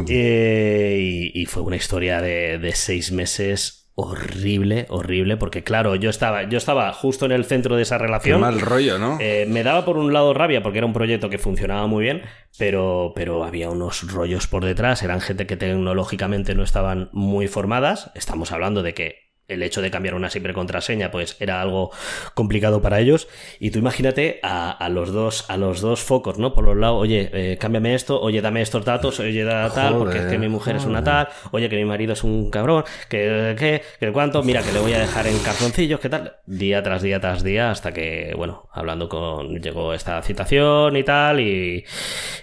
[0.08, 6.44] Eh, y, fue una historia de, de seis meses horrible, horrible, porque claro, yo estaba,
[6.44, 8.38] yo estaba justo en el centro de esa relación.
[8.38, 9.18] Qué mal rollo, ¿no?
[9.20, 12.22] Eh, me daba por un lado rabia porque era un proyecto que funcionaba muy bien,
[12.58, 18.10] pero, pero había unos rollos por detrás, eran gente que tecnológicamente no estaban muy formadas.
[18.14, 21.90] Estamos hablando de que el hecho de cambiar una simple contraseña pues era algo
[22.34, 23.28] complicado para ellos.
[23.60, 27.30] Y tú imagínate a, los dos a los dos focos no por los lados oye
[27.32, 30.76] eh, cámbiame esto oye dame estos datos oye da tal porque es que mi mujer
[30.76, 34.62] es una tal oye que mi marido es un cabrón que que que cuánto mira
[34.62, 36.36] que le voy a dejar en cartoncillos qué tal.
[36.46, 41.40] Día tras día tras día hasta que bueno hablando con llegó esta citación y tal
[41.40, 41.84] y,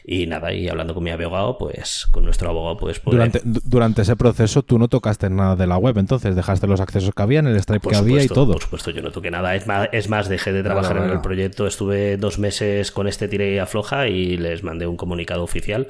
[0.03, 4.15] y nada y hablando con mi abogado pues con nuestro abogado pues durante durante ese
[4.15, 7.47] proceso tú no tocaste nada de la web entonces dejaste los accesos que había, en
[7.47, 8.53] el Stripe que había y todo.
[8.53, 9.55] Por supuesto, yo no toqué nada.
[9.55, 11.67] Es más, es más dejé de trabajar en el proyecto.
[11.67, 15.87] Estuve dos meses con este tire y afloja y les mandé un comunicado oficial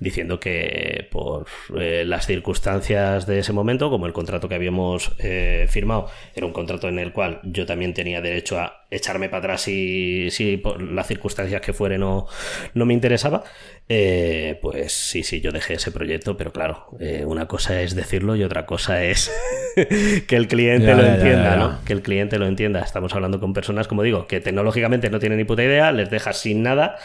[0.00, 5.66] diciendo que por eh, las circunstancias de ese momento, como el contrato que habíamos eh,
[5.68, 9.62] firmado era un contrato en el cual yo también tenía derecho a echarme para atrás
[9.62, 12.26] si, si por las circunstancias que fuere no,
[12.74, 13.44] no me interesaba,
[13.88, 18.36] eh, pues sí, sí, yo dejé ese proyecto, pero claro, eh, una cosa es decirlo
[18.36, 19.30] y otra cosa es
[20.26, 21.78] que el cliente lo entienda, ¿no?
[21.84, 22.80] Que el cliente lo entienda.
[22.80, 26.38] Estamos hablando con personas, como digo, que tecnológicamente no tienen ni puta idea, les dejas
[26.38, 26.96] sin nada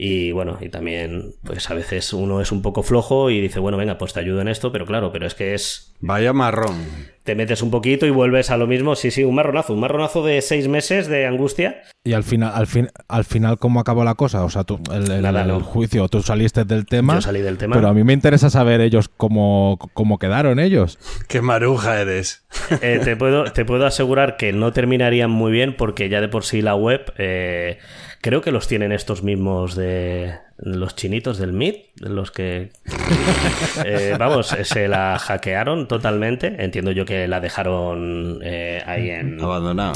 [0.00, 3.76] y bueno, y también, pues a veces uno es un poco flojo y dice, bueno,
[3.76, 5.92] venga, pues te ayudo en esto, pero claro, pero es que es...
[6.00, 6.76] Vaya marrón
[7.28, 8.96] te metes un poquito y vuelves a lo mismo.
[8.96, 11.82] Sí, sí, un marronazo, un marronazo de seis meses de angustia.
[12.02, 14.44] Y al final, al fin, al final, ¿cómo acabó la cosa?
[14.44, 17.16] O sea, tú, el, juicio, tú saliste del tema.
[17.16, 17.76] Yo salí del tema.
[17.76, 20.98] Pero a mí me interesa saber ellos cómo, cómo quedaron ellos.
[21.28, 22.46] Qué maruja eres.
[22.80, 26.44] Eh, te, puedo, te puedo asegurar que no terminarían muy bien porque ya de por
[26.44, 27.76] sí la web eh,
[28.22, 32.70] creo que los tienen estos mismos de los chinitos del MIT, los que,
[33.84, 36.62] eh, vamos, se la hackearon totalmente.
[36.62, 39.40] Entiendo yo que la dejaron eh, ahí en...
[39.40, 39.94] Abandonada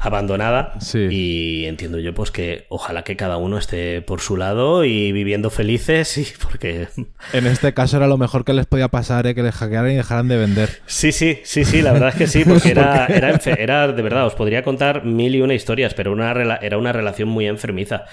[0.00, 0.72] abandonada.
[0.94, 5.50] Y entiendo yo pues que ojalá que cada uno esté por su lado y viviendo
[5.50, 6.88] felices y porque...
[7.32, 9.34] En este caso era lo mejor que les podía pasar, ¿eh?
[9.34, 10.70] que les hackearan y dejaran de vender.
[10.86, 14.34] Sí, sí, sí, sí, la verdad es que sí, porque era, era, de verdad, os
[14.34, 18.04] podría contar mil y una historias, pero una, era una relación muy enfermiza,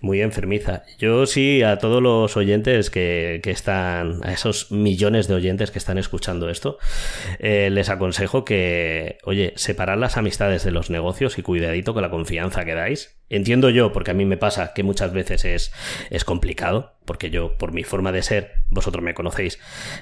[0.00, 0.84] muy enfermiza.
[0.98, 5.78] Yo sí, a todos los oyentes que, que están, a esos millones de oyentes que
[5.78, 6.78] están escuchando esto,
[7.38, 12.10] eh, les aconsejo que, oye, separar las amistades de los negocios y cuidadito con la
[12.10, 13.18] confianza que dais.
[13.28, 15.72] Entiendo yo, porque a mí me pasa que muchas veces es,
[16.10, 19.58] es complicado, porque yo, por mi forma de ser, vosotros me conocéis,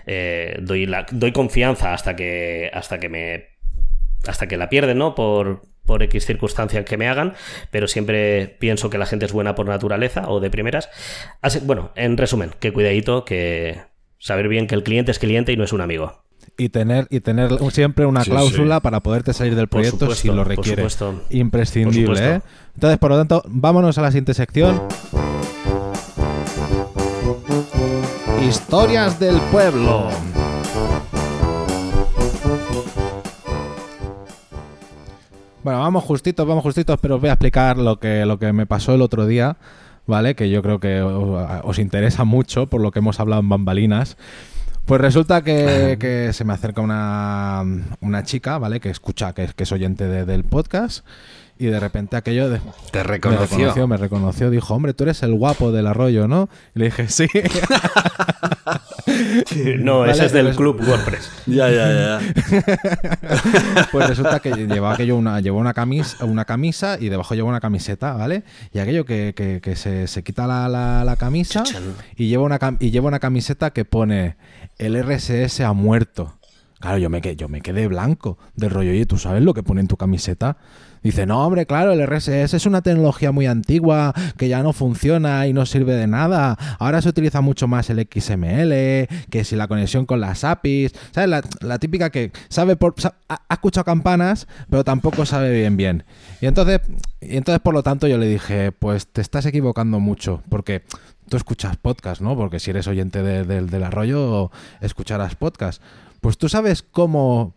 [0.07, 3.61] eh, doy, doy confianza hasta que, hasta que me
[4.27, 5.15] hasta que la pierden, ¿no?
[5.15, 7.35] Por, por X circunstancias que me hagan,
[7.71, 10.91] pero siempre pienso que la gente es buena por naturaleza o de primeras.
[11.41, 13.81] Así, bueno, en resumen, que cuidadito, que
[14.19, 16.23] saber bien que el cliente es cliente y no es un amigo
[16.61, 20.87] y tener y tener siempre una cláusula para poderte salir del proyecto si lo requiere.
[21.31, 22.41] Imprescindible, ¿eh?
[22.75, 24.83] Entonces, por lo tanto, vámonos a la siguiente sección.
[28.47, 30.11] Historias del pueblo.
[35.63, 38.67] Bueno, vamos justitos, vamos justitos, pero os voy a explicar lo que, lo que me
[38.67, 39.57] pasó el otro día,
[40.07, 40.35] ¿vale?
[40.35, 44.19] Que yo creo que os interesa mucho por lo que hemos hablado en bambalinas.
[44.91, 48.81] Pues resulta que, se me acerca una, chica, ¿vale?
[48.81, 51.07] Que escucha, que, que es oyente del podcast.
[51.61, 52.59] Y de repente aquello de,
[52.91, 53.47] Te me reconoció.
[53.59, 56.49] reconoció, me reconoció, dijo, hombre, tú eres el guapo del arroyo, ¿no?
[56.75, 57.27] Y le dije, sí.
[59.79, 61.31] No, Vale, ese es del pero es- club WordPress.
[61.47, 62.21] Ya, ya, ya.
[63.93, 67.61] Pues resulta que llevaba aquello una, llevó una camisa, una camisa y debajo lleva una
[67.61, 68.45] camiseta, ¿vale?
[68.73, 71.65] Y aquello que, que- que se, se quita la, la- la camisa
[72.17, 74.37] y lleva, una, y lleva una camiseta que pone
[74.79, 76.37] el RSS ha muerto.
[76.79, 78.91] Claro, yo me, quedé, yo me quedé blanco del rollo.
[78.93, 80.57] Oye, ¿tú sabes lo que pone en tu camiseta?
[81.03, 85.47] Dice, no, hombre, claro, el RSS es una tecnología muy antigua que ya no funciona
[85.47, 86.59] y no sirve de nada.
[86.79, 90.93] Ahora se utiliza mucho más el XML, que si la conexión con las APIs.
[91.13, 91.31] ¿Sabes?
[91.61, 92.95] La, típica que sabe por.
[92.99, 96.05] sa- ha, ha escuchado campanas, pero tampoco sabe bien bien.
[96.41, 96.81] Y entonces,
[97.21, 100.83] y entonces, por lo tanto, yo le dije, pues te estás equivocando mucho, porque
[101.29, 102.37] tú escuchas podcast, ¿no?
[102.37, 105.83] Porque si eres oyente de- del- del arroyo, escucharás podcast.
[106.21, 107.55] Pues tú sabes cómo.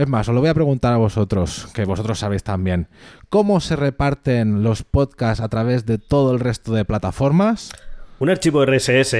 [0.00, 2.88] Es más, os lo voy a preguntar a vosotros, que vosotros sabéis también.
[3.28, 7.70] ¿Cómo se reparten los podcasts a través de todo el resto de plataformas?
[8.18, 9.14] Un archivo RSS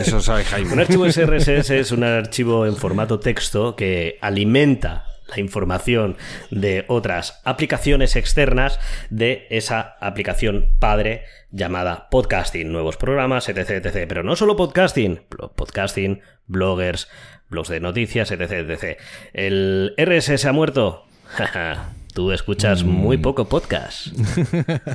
[0.00, 0.82] Eso sabe Un Jaime.
[0.82, 6.16] archivo RSS es un archivo en formato texto que alimenta la información
[6.50, 8.80] de otras aplicaciones externas
[9.10, 14.06] de esa aplicación padre llamada podcasting, nuevos programas, etc, etc.
[14.08, 15.20] Pero no solo podcasting,
[15.54, 17.08] podcasting, bloggers,
[17.50, 18.98] blogs de noticias, etc, etc.
[19.32, 21.04] ¿El RSS ha muerto?
[22.14, 24.08] Tú escuchas muy poco podcast.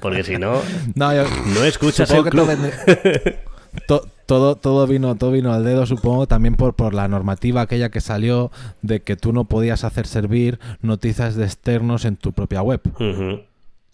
[0.01, 0.61] Porque si no,
[0.95, 2.47] No, yo- no escuchas el que todo club.
[2.47, 3.43] vendría-
[3.87, 7.89] to- todo, todo vino, todo vino al dedo, supongo, también por, por la normativa aquella
[7.89, 8.51] que salió
[8.81, 12.81] de que tú no podías hacer servir noticias de externos en tu propia web.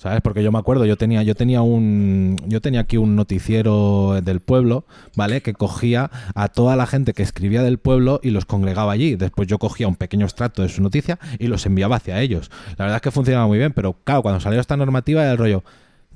[0.02, 0.22] ¿Sabes?
[0.24, 4.40] Porque yo me acuerdo, yo tenía, yo tenía un, yo tenía aquí un noticiero del
[4.40, 4.84] pueblo,
[5.16, 5.42] ¿vale?
[5.44, 9.16] Que cogía a toda la gente que escribía del pueblo y los congregaba allí.
[9.16, 12.50] Después yo cogía un pequeño extracto de su noticia y los enviaba hacia ellos.
[12.80, 15.38] La verdad es que funcionaba muy bien, pero claro, cuando salió esta normativa era el
[15.38, 15.64] rollo,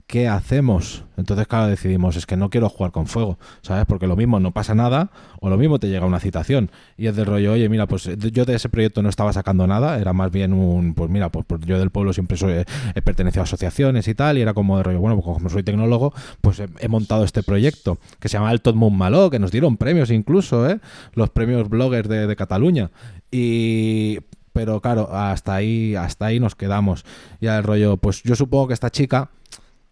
[0.07, 1.03] ¿qué hacemos?
[1.17, 3.85] Entonces, claro, decidimos, es que no quiero jugar con fuego, ¿sabes?
[3.85, 6.71] Porque lo mismo no pasa nada o lo mismo te llega una citación.
[6.97, 9.65] Y es del rollo, oye, mira, pues eh, yo de ese proyecto no estaba sacando
[9.65, 12.65] nada, era más bien un, pues mira, pues, pues yo del pueblo siempre soy, eh,
[12.93, 15.63] he pertenecido a asociaciones y tal, y era como de rollo, bueno, pues como soy
[15.63, 19.51] tecnólogo, pues he, he montado este proyecto que se llama el Tot Malo, que nos
[19.51, 20.79] dieron premios incluso, ¿eh?
[21.13, 22.91] Los premios bloggers de, de Cataluña.
[23.31, 24.19] Y
[24.53, 27.03] pero claro, hasta ahí, hasta ahí nos quedamos.
[27.41, 29.29] Ya el rollo, pues yo supongo que esta chica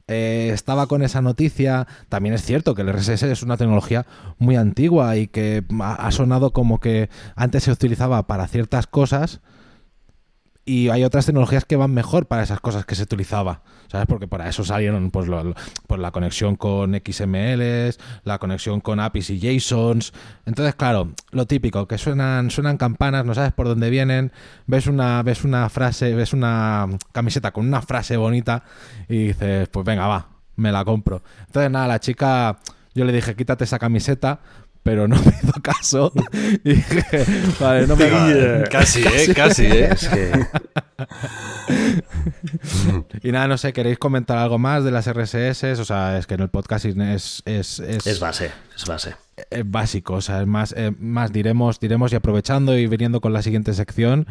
[0.08, 1.88] eh, estaba con esa noticia.
[2.10, 4.06] También es cierto que el RSS es una tecnología
[4.38, 9.42] muy antigua y que ha, ha sonado como que antes se utilizaba para ciertas cosas
[10.66, 14.08] y hay otras tecnologías que van mejor para esas cosas que se utilizaba, ¿sabes?
[14.08, 15.54] Porque para eso salieron pues, lo-
[15.88, 20.14] pues la conexión con XMLs, la conexión con APIs y JSONs.
[20.46, 24.32] Entonces, claro, lo típico, que suenan, suenan campanas, no sabes por dónde vienen,
[24.66, 28.64] ves una, ves una frase, ves una camiseta con una frase bonita
[29.10, 31.24] y dices, pues venga, va, me la compro.
[31.48, 32.60] Entonces, nada, la chica,
[32.96, 34.40] yo le dije, quítate esa camiseta,
[34.84, 36.12] pero no me hizo caso.
[36.64, 37.26] Y dije,
[37.60, 38.64] vale, no me va.
[38.70, 39.90] Casi, eh, casi, eh.
[39.92, 40.46] Es que
[43.24, 45.80] Y nada, no sé, ¿queréis comentar algo más de las RSS?
[45.80, 49.16] O sea, es que en el podcasting es, es, es, es base, es base.
[49.50, 53.34] Es básico, o sea, es más, eh, más diremos, diremos y aprovechando y viniendo con
[53.34, 54.28] la siguiente sección,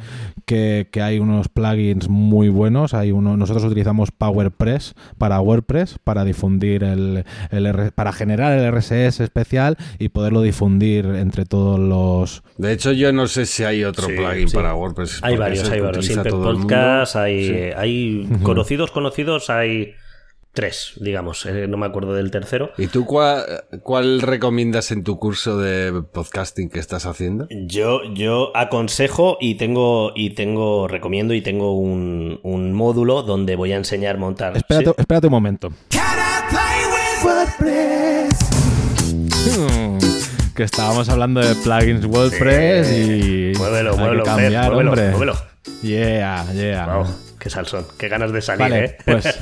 [0.46, 2.94] que, que hay unos plugins muy buenos.
[2.94, 9.20] Hay uno, nosotros utilizamos PowerPress para WordPress, para difundir el, el para generar el RSS
[9.20, 14.06] especial y poderlo difundir entre todos los De hecho, yo no sé si hay otro
[14.06, 14.54] Sí, plugin sí.
[14.56, 15.18] para WordPress.
[15.22, 16.08] Hay varios, hay varios.
[16.08, 17.54] Podcast, hay, Sí.
[17.76, 19.94] hay conocidos, conocidos, hay
[20.52, 21.46] tres, digamos.
[21.46, 22.70] eh, no me acuerdo del tercero.
[22.78, 27.46] ¿Y tú cuál, cuál recomiendas en tu curso de podcasting que estás haciendo?
[27.50, 33.72] Yo, yo aconsejo y tengo, y tengo, recomiendo y tengo un, un módulo donde voy
[33.72, 34.56] a enseñar a montar.
[34.56, 34.94] Espérate, ¿Sí?
[34.98, 35.70] espérate un momento.
[39.44, 39.98] Hmm,
[40.54, 45.10] Que estábamos hablando de plugins WordPress y Muévelo, muévelo, cambiar, muévelo, hombre.
[45.10, 45.34] muévelo.
[45.82, 46.86] Yeah, yeah.
[46.96, 47.06] Wow,
[47.42, 48.96] qué salsón, qué ganas de salir, Vale, ¿eh?
[49.04, 49.26] pues,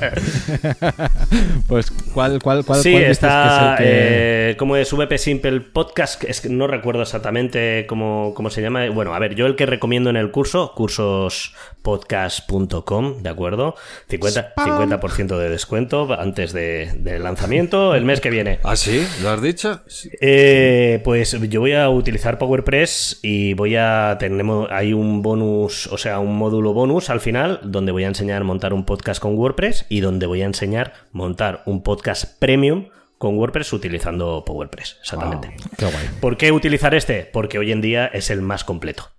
[1.69, 3.75] pues ¿cuál, cuál, cuál, Sí, cuál está.
[3.77, 6.25] que es el que- eh, ¿Cómo es VP Simple Podcast?
[6.25, 8.89] Es que no recuerdo exactamente cómo, cómo se llama.
[8.91, 13.75] Bueno, a ver, yo el que recomiendo en el curso, cursospodcast.com, ¿de acuerdo?
[14.09, 18.59] 50%, 50 de descuento antes de- del lanzamiento el mes que viene.
[18.65, 19.07] ¿Ah, sí?
[19.23, 19.81] ¿Lo has dicho?
[19.87, 20.11] Sí.
[20.21, 25.99] Eh, pues yo voy a utilizar PowerPress y voy a tenemos hay un bonus, o
[25.99, 29.37] sea, un módulo bonus al final donde voy a enseñar a montar un podcast con
[29.37, 32.89] WordPress y donde voy a enseñar a montar un podcast premium
[33.19, 35.55] con WordPress utilizando PowerPress, exactamente.
[35.77, 36.09] Qué guay.
[36.21, 37.25] ¿Por qué utilizar este?
[37.25, 39.11] Porque hoy en día es el más completo.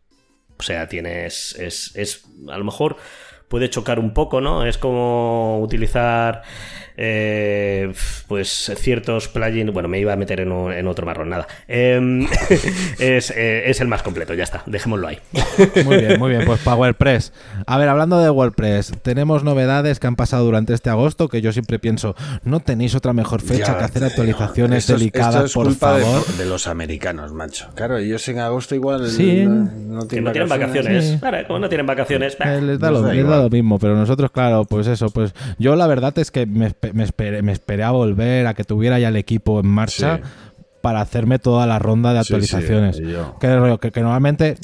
[0.58, 2.98] O sea, tienes es, es a lo mejor
[3.48, 4.66] puede chocar un poco, ¿no?
[4.66, 6.42] Es como utilizar
[7.04, 7.92] eh,
[8.28, 9.74] pues ciertos plugins.
[9.74, 11.48] Bueno, me iba a meter en, otro marrón, nada.
[11.68, 12.28] Em,
[13.00, 15.18] eh, es, el más completo, ya está, dejémoslo ahí.
[15.84, 17.34] Muy bien, muy bien, pues PowerPress.
[17.66, 21.52] A ver, hablando de WordPress, tenemos novedades que han pasado durante este agosto que yo
[21.52, 26.24] siempre pienso, ¿no tenéis otra mejor fecha que hacer actualizaciones delicadas, por favor?
[26.38, 27.70] De, los americanos, macho.
[27.74, 29.44] Claro, ellos en agosto igual sí.
[29.48, 31.18] no, tienen, vacaciones.
[31.20, 32.38] Claro, como no tienen vacaciones.
[32.40, 35.76] Eh, les, da lo, les da lo mismo, pero nosotros, claro, pues eso, pues yo
[35.76, 39.10] la verdad es que me, me, esperé, me esperé a volver, a que tuviera ya
[39.10, 40.22] el equipo en marcha.
[40.82, 43.00] Para hacerme toda la ronda de actualizaciones.
[43.40, 44.58] que, que, normalmente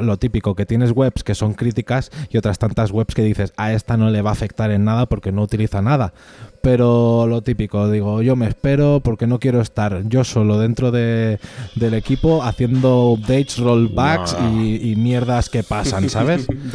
[0.00, 3.72] lo típico, que tienes webs que son críticas y otras tantas webs que dices a
[3.72, 6.14] esta no le va a afectar en nada porque no utiliza nada
[6.62, 11.40] pero lo típico, digo, yo me espero porque no quiero estar yo solo dentro de,
[11.74, 16.46] del equipo haciendo updates, rollbacks y, mierdas que pasan, ¿sabes?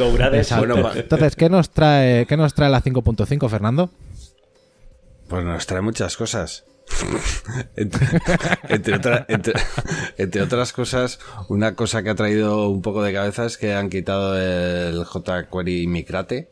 [0.94, 3.90] Entonces, ¿qué nos trae, qué nos trae la 5.5, Fernando?
[5.28, 6.64] Pues nos trae muchas cosas.
[10.16, 11.18] entre, otras cosas,
[11.48, 15.86] una cosa que ha traído un poco de cabeza es que han quitado el jQuery
[15.86, 16.48] Micrate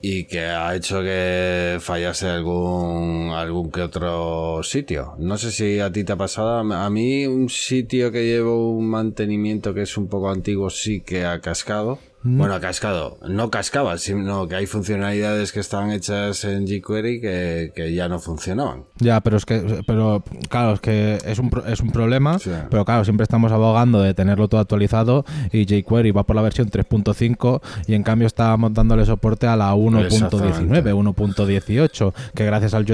[0.00, 5.14] y que ha hecho que fallase algún, algún que otro sitio.
[5.18, 6.58] No sé si a ti te ha pasado.
[6.58, 11.24] A mí un sitio que llevo un mantenimiento que es un poco antiguo sí que
[11.24, 11.98] ha cascado.
[12.26, 12.38] Mm.
[12.38, 13.18] Bueno, cascado.
[13.28, 18.18] No cascaba, sino que hay funcionalidades que estaban hechas en jQuery que, que ya no
[18.18, 18.84] funcionaban.
[18.98, 22.38] Ya, pero es que, pero claro, es que es un, es un problema.
[22.70, 26.68] Pero claro, siempre estamos abogando de tenerlo todo actualizado y jQuery va por la versión
[26.68, 32.86] 3.5 y en cambio estábamos dándole soporte a la 1.19, 1.18, que gracias al,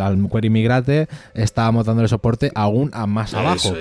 [0.00, 3.72] al, Query Migrate estábamos dándole soporte aún a más abajo.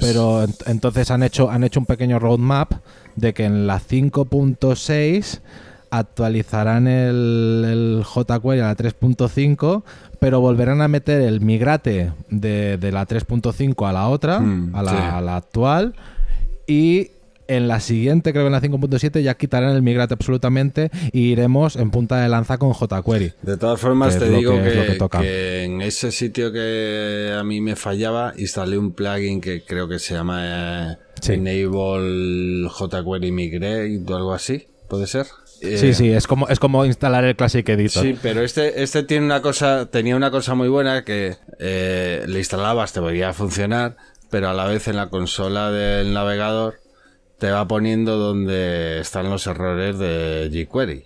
[0.00, 2.72] Pero entonces han hecho, han hecho un pequeño roadmap
[3.16, 5.40] de que en la 5.6
[5.90, 9.82] actualizarán el, el, jQuery a la 3.5,
[10.18, 15.36] pero volverán a meter el migrate de, la 3.5 a la otra, mm, a, la,
[15.36, 15.94] actual,
[16.66, 17.10] y
[17.48, 21.74] en la siguiente, creo que en la 5.7, ya quitarán el migrate absolutamente y iremos
[21.74, 23.32] en punta de lanza con jQuery.
[23.42, 28.78] De todas formas, te digo que, en ese sitio que a mí me fallaba, instalé
[28.78, 30.92] un plugin que creo que se llama...
[30.92, 30.96] Eh,
[31.28, 35.26] Enable jQuery Migrate o algo así, ¿puede ser?
[35.60, 38.02] sí, eh, sí, es como, es como instalar el Classic Editor.
[38.02, 42.38] Sí, pero este, este tiene una cosa, tenía una cosa muy buena que eh, le
[42.38, 43.96] instalabas, te podía funcionar,
[44.30, 46.80] pero a la vez en la consola del navegador
[47.38, 51.04] te va poniendo donde están los errores de jQuery.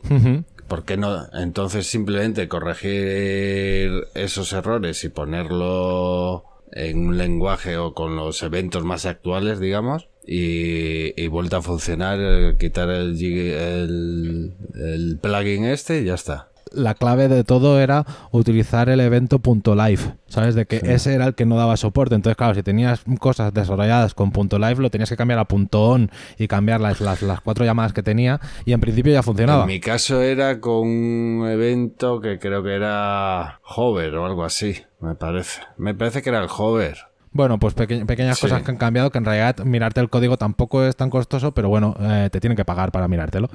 [0.68, 1.26] ¿Por qué no?
[1.32, 6.44] Entonces simplemente corregir esos errores y ponerlo
[6.74, 12.18] en un lenguaje o con los eventos más actuales, digamos, y, y vuelta a funcionar,
[12.20, 18.04] eh, quitar el, el, el plugin este y ya está la clave de todo era
[18.30, 20.54] utilizar el evento .live, ¿sabes?
[20.54, 22.14] De que ese era el que no daba soporte.
[22.14, 26.48] Entonces, claro, si tenías cosas desarrolladas con .live, lo tenías que cambiar a .on y
[26.48, 29.62] cambiar las, las, las, cuatro llamadas que tenía y en principio ya funcionaba.
[29.62, 34.82] En mi caso era con un evento que creo que era Hover o algo así,
[35.00, 35.60] me parece.
[35.76, 37.13] Me parece que era el Hover.
[37.34, 40.94] Bueno, pues pequeñas cosas que han cambiado, que en realidad mirarte el código tampoco es
[40.94, 43.48] tan costoso, pero bueno, eh, te tienen que pagar para mirártelo.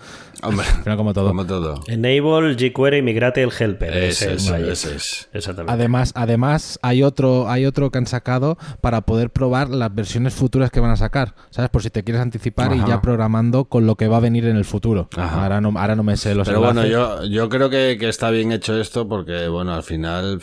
[0.43, 0.65] Hombre,
[0.97, 1.29] como todo.
[1.29, 1.81] Como todo.
[1.87, 3.95] Enable jQuery migrate el helper.
[3.95, 5.71] Ese, es, Exactamente.
[5.71, 10.71] Además, además hay otro, hay otro que han sacado para poder probar las versiones futuras
[10.71, 11.69] que van a sacar, ¿sabes?
[11.69, 14.57] Por si te quieres anticipar y ya programando con lo que va a venir en
[14.57, 15.07] el futuro.
[15.15, 18.29] Ahora no, ahora no me sé los Pero bueno, yo, yo creo que, que, está
[18.29, 20.41] bien hecho esto porque, bueno, al final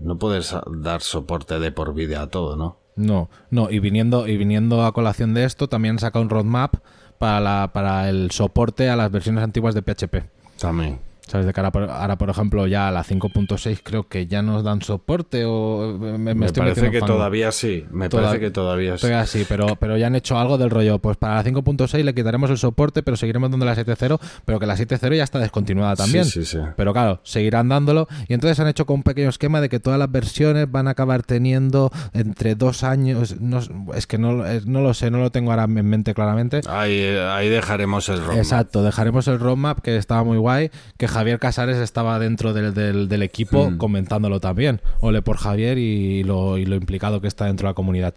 [0.00, 2.69] no puedes dar soporte de por vida a todo, ¿no?
[3.00, 6.76] No, no, y viniendo, y viniendo a colación de esto, también saca un roadmap
[7.18, 10.24] para, la, para el soporte a las versiones antiguas de PHP.
[10.60, 11.09] También.
[11.30, 11.46] ¿Sabes?
[11.46, 15.44] De cara ahora, por ejemplo, ya a la 5.6 creo que ya nos dan soporte
[15.46, 15.96] o...
[15.96, 19.46] Me, parece que todavía sí, me parece que todavía sí.
[19.48, 20.98] pero, pero ya han hecho algo del rollo.
[20.98, 24.66] Pues para la 5.6 le quitaremos el soporte, pero seguiremos dando la 7.0, pero que
[24.66, 26.24] la 7.0 ya está descontinuada también.
[26.24, 26.58] Sí, sí, sí.
[26.76, 28.08] Pero claro, seguirán dándolo.
[28.26, 30.92] Y entonces han hecho con un pequeño esquema de que todas las versiones van a
[30.92, 33.36] acabar teniendo entre dos años...
[33.94, 36.62] es que no, no lo sé, no lo tengo ahora en mente claramente.
[36.68, 38.38] Ahí, ahí dejaremos el roadmap.
[38.38, 43.22] Exacto, dejaremos el roadmap, que estaba muy guay, que Javier Casares estaba dentro del, del,
[43.22, 43.76] equipo mm.
[43.76, 44.80] comentándolo también.
[45.00, 48.14] Ole por Javier y lo, y lo, implicado que está dentro de la comunidad.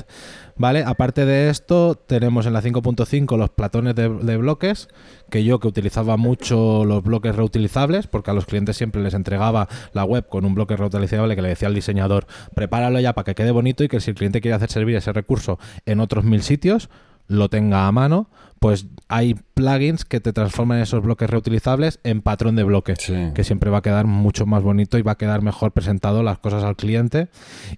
[0.55, 0.85] ¿Vale?
[0.85, 4.87] Aparte de esto, tenemos en la 5.5 los platones de, bloques,
[5.29, 9.67] que yo que utilizaba mucho los bloques reutilizables, porque a los clientes siempre les entregaba
[9.91, 12.25] la web con un bloque reutilizable que le decía al diseñador,
[12.55, 15.11] prepáralo ya para que quede bonito y que si el cliente quiere hacer servir ese
[15.11, 16.89] recurso en otros mil sitios,
[17.27, 18.29] lo tenga a mano
[18.63, 22.93] pues hay plugins que te transforman esos bloques reutilizables en patrón de bloque,
[23.35, 26.39] que siempre va a quedar mucho más bonito y va a quedar mejor presentado las
[26.39, 27.27] cosas al cliente.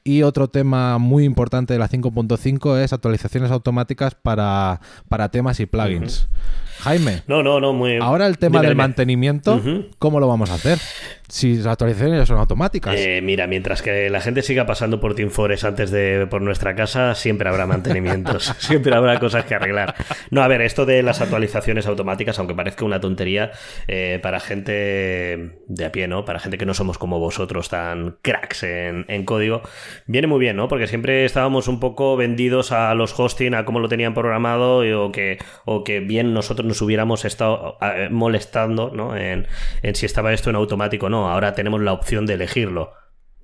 [0.04, 4.80] Y otro tema muy importante de la 5.5 es actualizaciones automáticas para,
[5.10, 6.28] para temas y plugins.
[6.82, 7.24] Jaime.
[7.26, 7.98] No, no, no, muy.
[7.98, 9.60] Ahora el tema del mantenimiento,
[9.98, 10.78] ¿cómo lo vamos a hacer?
[11.28, 12.96] Si las actualizaciones son automáticas.
[12.98, 17.16] Eh, mira, mientras que la gente siga pasando por Teamforest antes de por nuestra casa,
[17.16, 19.96] siempre habrá mantenimientos, siempre habrá cosas que arreglar.
[20.30, 23.52] No, a ver, esto de las actualizaciones automáticas, aunque parezca una tontería,
[23.88, 26.26] eh, para gente de a pie, ¿no?
[26.26, 29.62] Para gente que no somos como vosotros tan cracks en, en, código,
[30.06, 30.68] viene muy bien, ¿no?
[30.68, 35.12] Porque siempre estábamos un poco vendidos a los hosting, a cómo lo tenían programado, o
[35.12, 39.16] que, o que bien nosotros nos hubiéramos estado eh, molestando, ¿no?
[39.18, 39.48] En,
[39.82, 42.94] en si estaba esto en automático o no ahora tenemos la opción de elegirlo.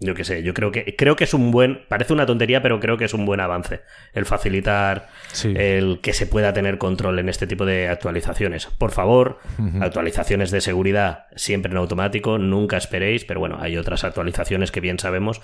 [0.03, 2.79] Yo qué sé, yo creo que creo que es un buen, parece una tontería, pero
[2.79, 3.81] creo que es un buen avance
[4.13, 5.09] el facilitar
[5.43, 8.65] el que se pueda tener control en este tipo de actualizaciones.
[8.65, 9.37] Por favor,
[9.79, 14.97] actualizaciones de seguridad siempre en automático, nunca esperéis, pero bueno, hay otras actualizaciones que bien
[14.97, 15.39] sabemos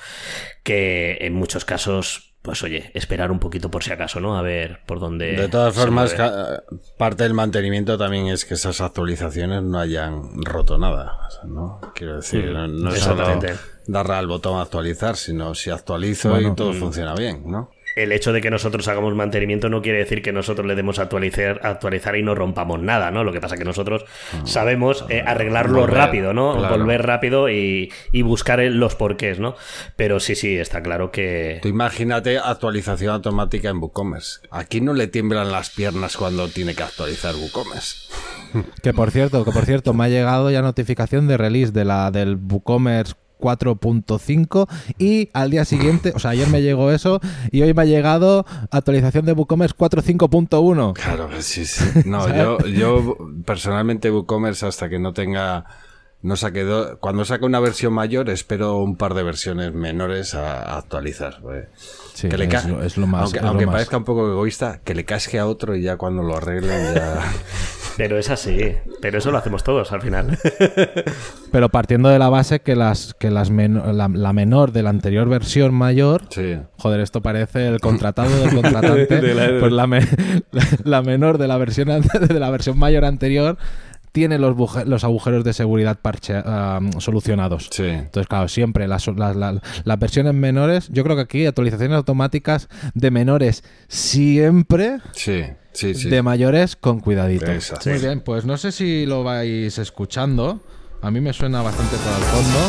[0.64, 4.38] que en muchos casos pues oye, esperar un poquito por si acaso, ¿no?
[4.38, 5.34] A ver por dónde.
[5.34, 6.16] De todas formas,
[6.96, 11.82] parte del mantenimiento también es que esas actualizaciones no hayan roto nada, ¿no?
[11.94, 13.28] Quiero decir, mm, no, es solo
[13.86, 16.80] darle al botón actualizar, sino si actualizo y todo mm.
[16.80, 17.70] funciona bien, ¿no?
[17.98, 21.04] El hecho de que nosotros hagamos mantenimiento no quiere decir que nosotros le demos a
[21.04, 23.24] actualizar, actualizar y no rompamos nada, ¿no?
[23.24, 24.42] Lo que pasa es que nosotros ah.
[24.46, 26.56] sabemos eh, arreglarlo rápido, ¿no?
[26.70, 27.92] Volver rápido y,
[28.24, 29.56] buscar los porqués, ¿no?
[29.96, 31.60] Pero sí, sí, está claro que...
[31.62, 34.42] Tú imagínate actualización automática en WooCommerce.
[34.52, 38.14] Aquí no le tiemblan las piernas cuando tiene que actualizar WooCommerce.
[38.84, 42.12] Que por cierto, que por cierto, me ha llegado ya notificación de release de la
[42.12, 44.68] del WooCommerce 4.5
[44.98, 47.20] y al día siguiente, o sea, ayer me llegó eso
[47.52, 50.94] y hoy me ha llegado actualización de WooCommerce 4.5.1.
[50.94, 51.84] Claro, sí, sí.
[52.06, 55.66] No, yo, yo personalmente WooCommerce hasta que no tenga
[56.22, 56.66] no saque
[57.00, 61.42] cuando saque una versión mayor espero un par de versiones menores a, actualizar.
[62.14, 62.46] Sí, que le
[62.84, 63.34] es, lo, más.
[63.42, 66.96] Aunque, parezca un poco egoísta, que le casque a otro y ya cuando lo arreglen
[66.96, 67.22] ya.
[67.98, 70.38] Pero es así, pero eso lo hacemos todos al final.
[71.52, 75.74] Pero partiendo de la base que las que las la, menor de la anterior versión
[75.74, 76.24] mayor,
[76.78, 79.08] joder, esto parece el contratado del contratante,
[79.60, 79.88] pues la,
[80.84, 83.58] la, menor de la versión de la versión mayor anterior
[84.12, 84.56] tiene los,
[84.88, 86.42] los agujeros de seguridad parche,
[86.98, 87.70] solucionados.
[87.80, 93.64] Entonces, claro, siempre las, las, versiones menores, yo creo que aquí actualizaciones automáticas de menores
[93.88, 94.98] siempre.
[95.14, 95.44] Sí.
[95.78, 96.10] Sí, sí.
[96.10, 97.46] De mayores con cuidadito.
[97.86, 100.60] Muy bien, pues no sé si lo vais escuchando.
[101.04, 102.60] A mí me suena bastante por el fondo.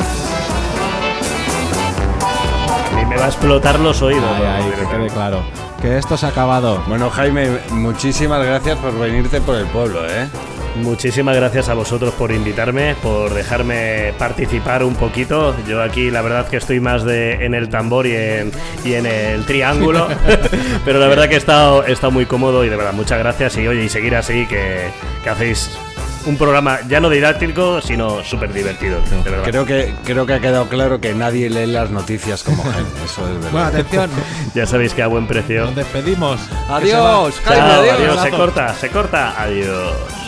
[3.01, 4.31] Y me va a explotar los oídos.
[4.31, 5.43] Ay, que quede claro.
[5.81, 6.85] Que esto se ha acabado.
[6.87, 10.29] Bueno, Jaime, muchísimas gracias por venirte por el pueblo, ¿eh?
[10.83, 15.55] Muchísimas gracias a vosotros por invitarme, por dejarme participar un poquito.
[15.67, 18.53] Yo aquí la verdad que estoy más de en el tambor y en,
[18.85, 20.09] y en el triángulo,
[20.85, 23.57] pero la verdad que he estado, he estado muy cómodo y de verdad muchas gracias
[23.57, 24.89] y oye, y seguir así que,
[25.23, 25.71] que hacéis
[26.27, 29.01] un programa ya no didáctico, sino súper divertido.
[29.45, 32.89] Creo que, creo que ha quedado claro que nadie lee las noticias como Jaime.
[33.05, 33.51] Eso es verdad.
[33.51, 34.11] Bueno, atención.
[34.55, 35.65] ya sabéis que a buen precio.
[35.65, 36.41] Nos despedimos.
[36.69, 37.99] Adiós, Jaime, adiós.
[37.99, 38.23] adiós.
[38.23, 39.43] Se corta, se corta.
[39.43, 40.28] Adiós.